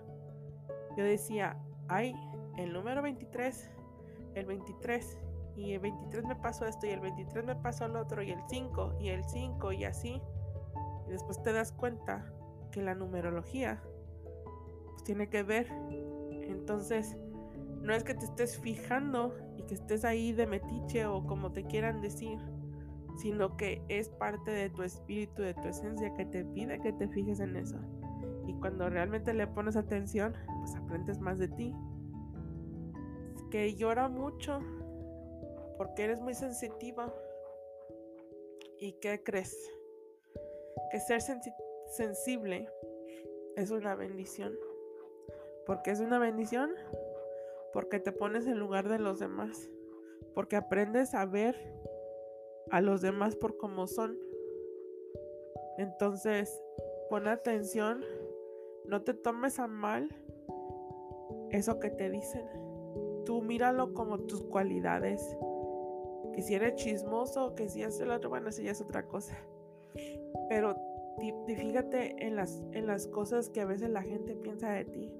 Yo 0.96 1.04
decía, 1.04 1.56
ay, 1.88 2.14
el 2.56 2.72
número 2.72 3.02
23, 3.02 3.70
el 4.34 4.46
23, 4.46 5.18
y 5.56 5.72
el 5.72 5.80
23 5.80 6.24
me 6.24 6.36
pasó 6.36 6.66
esto, 6.66 6.86
y 6.86 6.90
el 6.90 7.00
23 7.00 7.44
me 7.44 7.56
pasó 7.56 7.86
el 7.86 7.96
otro, 7.96 8.22
y 8.22 8.30
el 8.30 8.40
5, 8.48 8.96
y 9.00 9.08
el 9.08 9.24
5, 9.24 9.72
y 9.72 9.84
así. 9.84 10.20
Y 11.06 11.10
después 11.10 11.42
te 11.42 11.52
das 11.52 11.72
cuenta 11.72 12.32
que 12.70 12.82
la 12.82 12.94
numerología 12.94 13.82
pues, 14.90 15.04
tiene 15.04 15.28
que 15.28 15.42
ver. 15.42 15.68
Entonces, 16.30 17.16
no 17.80 17.92
es 17.92 18.02
que 18.02 18.14
te 18.14 18.24
estés 18.24 18.58
fijando 18.58 19.34
y 19.56 19.62
que 19.62 19.74
estés 19.74 20.04
ahí 20.04 20.32
de 20.32 20.46
metiche 20.46 21.06
o 21.06 21.26
como 21.26 21.52
te 21.52 21.64
quieran 21.64 22.00
decir 22.00 22.38
sino 23.16 23.56
que 23.56 23.82
es 23.88 24.08
parte 24.08 24.50
de 24.50 24.70
tu 24.70 24.82
espíritu, 24.82 25.42
de 25.42 25.54
tu 25.54 25.68
esencia 25.68 26.12
que 26.14 26.26
te 26.26 26.44
pide 26.44 26.80
que 26.80 26.92
te 26.92 27.08
fijes 27.08 27.40
en 27.40 27.56
eso. 27.56 27.78
Y 28.46 28.54
cuando 28.54 28.88
realmente 28.90 29.32
le 29.32 29.46
pones 29.46 29.76
atención, 29.76 30.34
pues 30.60 30.74
aprendes 30.74 31.18
más 31.20 31.38
de 31.38 31.48
ti. 31.48 31.74
Que 33.50 33.74
llora 33.74 34.08
mucho 34.08 34.60
porque 35.78 36.04
eres 36.04 36.20
muy 36.20 36.34
sensitiva. 36.34 37.14
¿Y 38.78 38.92
qué 39.00 39.22
crees? 39.22 39.56
Que 40.90 41.00
ser 41.00 41.20
sensible 41.88 42.68
es 43.56 43.70
una 43.70 43.94
bendición. 43.94 44.54
porque 45.66 45.92
es 45.92 46.00
una 46.00 46.18
bendición? 46.18 46.70
Porque 47.72 47.98
te 47.98 48.12
pones 48.12 48.46
en 48.46 48.58
lugar 48.58 48.88
de 48.88 48.98
los 48.98 49.18
demás. 49.18 49.70
Porque 50.34 50.56
aprendes 50.56 51.14
a 51.14 51.24
ver 51.24 51.56
a 52.70 52.80
los 52.80 53.00
demás 53.00 53.36
por 53.36 53.56
como 53.56 53.86
son. 53.86 54.18
Entonces, 55.78 56.62
pon 57.10 57.28
atención, 57.28 58.04
no 58.86 59.02
te 59.02 59.14
tomes 59.14 59.58
a 59.58 59.66
mal 59.66 60.08
eso 61.50 61.78
que 61.78 61.90
te 61.90 62.10
dicen. 62.10 62.46
Tú 63.24 63.42
míralo 63.42 63.94
como 63.94 64.18
tus 64.20 64.42
cualidades. 64.44 65.36
Que 66.32 66.42
si 66.42 66.54
eres 66.54 66.74
chismoso, 66.74 67.54
que 67.54 67.68
si 67.68 67.82
haces 67.82 68.00
el 68.00 68.10
otro, 68.10 68.28
bueno, 68.28 68.48
eso 68.48 68.62
ya 68.62 68.72
es 68.72 68.80
otra 68.80 69.06
cosa. 69.06 69.36
Pero 70.48 70.76
fíjate 71.46 72.26
en 72.26 72.36
las, 72.36 72.62
en 72.72 72.86
las 72.86 73.06
cosas 73.06 73.48
que 73.48 73.60
a 73.60 73.66
veces 73.66 73.90
la 73.90 74.02
gente 74.02 74.34
piensa 74.34 74.72
de 74.72 74.84
ti. 74.84 75.12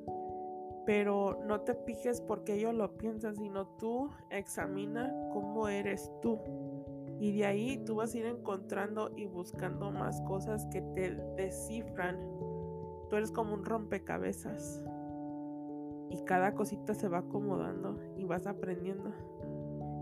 Pero 0.86 1.40
no 1.46 1.60
te 1.62 1.74
piques 1.74 2.20
porque 2.20 2.54
ellos 2.54 2.74
lo 2.74 2.96
piensan, 2.98 3.36
sino 3.36 3.66
tú 3.78 4.10
examina 4.30 5.14
cómo 5.32 5.68
eres 5.68 6.10
tú. 6.20 6.38
Y 7.20 7.36
de 7.36 7.46
ahí 7.46 7.82
tú 7.84 7.96
vas 7.96 8.14
a 8.14 8.18
ir 8.18 8.26
encontrando 8.26 9.12
y 9.16 9.26
buscando 9.26 9.90
más 9.90 10.20
cosas 10.22 10.66
que 10.66 10.82
te 10.82 11.14
descifran. 11.36 12.18
Tú 13.08 13.16
eres 13.16 13.30
como 13.30 13.54
un 13.54 13.64
rompecabezas. 13.64 14.82
Y 16.10 16.22
cada 16.24 16.54
cosita 16.54 16.94
se 16.94 17.08
va 17.08 17.18
acomodando 17.18 17.98
y 18.16 18.24
vas 18.24 18.46
aprendiendo. 18.46 19.10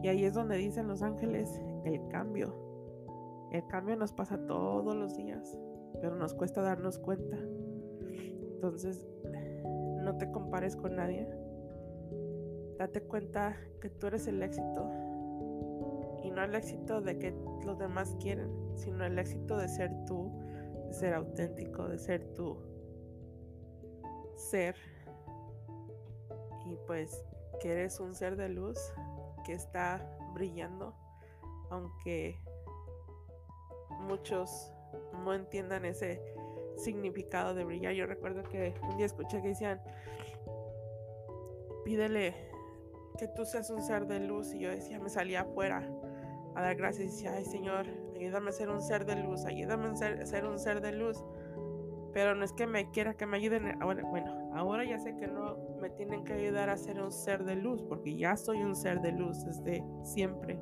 Y 0.03 0.09
ahí 0.09 0.25
es 0.25 0.35
donde 0.35 0.57
dicen 0.57 0.89
los 0.89 1.03
ángeles 1.03 1.61
el 1.85 2.09
cambio. 2.09 2.55
El 3.51 3.67
cambio 3.67 3.97
nos 3.97 4.13
pasa 4.13 4.47
todos 4.47 4.97
los 4.97 5.17
días, 5.17 5.59
pero 6.01 6.17
nos 6.17 6.35
cuesta 6.35 6.63
darnos 6.63 6.99
cuenta. 6.99 7.37
Entonces, 8.55 9.07
no 10.03 10.17
te 10.17 10.31
compares 10.31 10.75
con 10.75 10.97
nadie. 10.97 11.29
Date 12.79 13.03
cuenta 13.03 13.57
que 13.81 13.91
tú 13.91 14.07
eres 14.09 14.27
el 14.27 14.43
éxito 14.43 14.91
no 16.33 16.43
el 16.43 16.55
éxito 16.55 17.01
de 17.01 17.19
que 17.19 17.35
los 17.65 17.79
demás 17.79 18.17
quieren, 18.21 18.51
sino 18.77 19.05
el 19.05 19.19
éxito 19.19 19.57
de 19.57 19.69
ser 19.69 19.93
tú, 20.07 20.33
de 20.87 20.95
ser 20.95 21.15
auténtico, 21.15 21.89
de 21.89 21.99
ser 21.99 22.35
tú. 22.35 22.59
Ser. 24.37 24.75
Y 26.67 26.77
pues 26.87 27.25
que 27.61 27.73
eres 27.73 28.01
un 28.01 28.15
ser 28.15 28.37
de 28.37 28.49
luz 28.49 28.79
que 29.45 29.53
está 29.53 30.19
brillando, 30.35 30.95
aunque 31.71 32.41
muchos 34.01 34.73
no 35.25 35.35
entiendan 35.35 35.85
ese 35.85 36.21
significado 36.77 37.55
de 37.55 37.65
brillar. 37.65 37.93
Yo 37.93 38.07
recuerdo 38.07 38.43
que 38.43 38.75
un 38.89 38.97
día 38.97 39.07
escuché 39.07 39.41
que 39.43 39.49
decían, 39.49 39.81
pídele 41.85 42.35
que 43.19 43.29
tú 43.29 43.45
seas 43.45 43.71
un 43.71 43.83
ser 43.83 44.07
de 44.07 44.21
luz 44.21 44.55
y 44.55 44.61
yo 44.61 44.71
decía, 44.71 44.99
me 44.99 45.11
salía 45.11 45.43
afuera 45.43 45.89
a 46.55 46.63
dar 46.63 46.77
gracias 46.77 47.05
y 47.05 47.11
decía, 47.11 47.33
ay 47.35 47.45
Señor, 47.45 47.87
ayúdame 48.17 48.51
a 48.51 48.53
ser 48.53 48.71
un 48.71 48.83
ser 48.83 49.05
de 49.05 49.17
luz, 49.17 49.45
ayúdame 49.45 49.89
a 49.89 50.27
ser, 50.27 50.45
un 50.45 50.59
ser 50.59 50.81
de 50.81 50.93
luz. 50.93 51.25
Pero 52.13 52.35
no 52.35 52.45
es 52.45 52.53
que 52.53 52.67
me 52.67 52.91
quiera 52.91 53.15
que 53.15 53.25
me 53.25 53.39
ayuden. 53.39 53.81
Ahora, 53.83 54.03
bueno, 54.05 54.51
ahora 54.55 54.85
ya 54.85 54.99
sé 54.99 55.17
que 55.17 55.27
no 55.27 55.57
me 55.81 55.89
tienen 55.91 56.25
que 56.25 56.35
ayudar 56.35 56.69
a 56.69 56.77
ser 56.77 57.01
un 57.01 57.11
ser 57.11 57.45
de 57.45 57.57
luz, 57.57 57.83
porque 57.83 58.17
ya 58.17 58.37
soy 58.37 58.63
un 58.63 58.77
ser 58.77 59.01
de 59.01 59.13
luz 59.13 59.45
desde 59.45 59.83
siempre. 60.05 60.61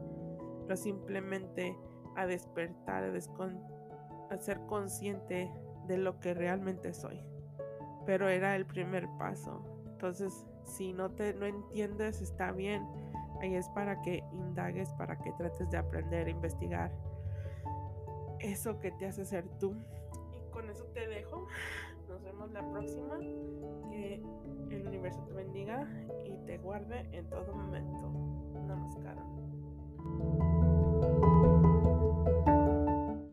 Pero 0.62 0.76
simplemente 0.76 1.76
a 2.14 2.26
despertar, 2.26 3.02
a, 3.02 4.34
a 4.34 4.38
ser 4.38 4.60
consciente 4.66 5.52
de 5.88 5.98
lo 5.98 6.20
que 6.20 6.34
realmente 6.34 6.94
soy. 6.94 7.20
Pero 8.06 8.28
era 8.28 8.54
el 8.54 8.64
primer 8.64 9.08
paso. 9.18 9.64
Entonces, 9.88 10.46
si 10.64 10.92
no 10.92 11.10
te 11.10 11.34
no 11.34 11.46
entiendes, 11.46 12.22
está 12.22 12.52
bien 12.52 12.86
Ahí 13.40 13.54
es 13.54 13.68
para 13.70 14.00
que 14.02 14.22
indagues, 14.32 14.92
para 14.94 15.16
que 15.18 15.32
trates 15.32 15.70
de 15.70 15.78
aprender, 15.78 16.28
investigar 16.28 16.90
eso 18.40 18.78
que 18.78 18.90
te 18.92 19.06
hace 19.06 19.24
ser 19.24 19.46
tú. 19.58 19.74
Y 20.34 20.50
con 20.50 20.68
eso 20.68 20.84
te 20.92 21.06
dejo. 21.06 21.46
Nos 22.08 22.22
vemos 22.22 22.50
la 22.52 22.68
próxima. 22.70 23.18
Que 23.88 24.22
el 24.70 24.86
universo 24.86 25.22
te 25.24 25.32
bendiga 25.32 25.88
y 26.24 26.36
te 26.46 26.58
guarde 26.58 27.08
en 27.12 27.28
todo 27.28 27.54
momento. 27.54 28.12
Namaskar. 28.66 29.16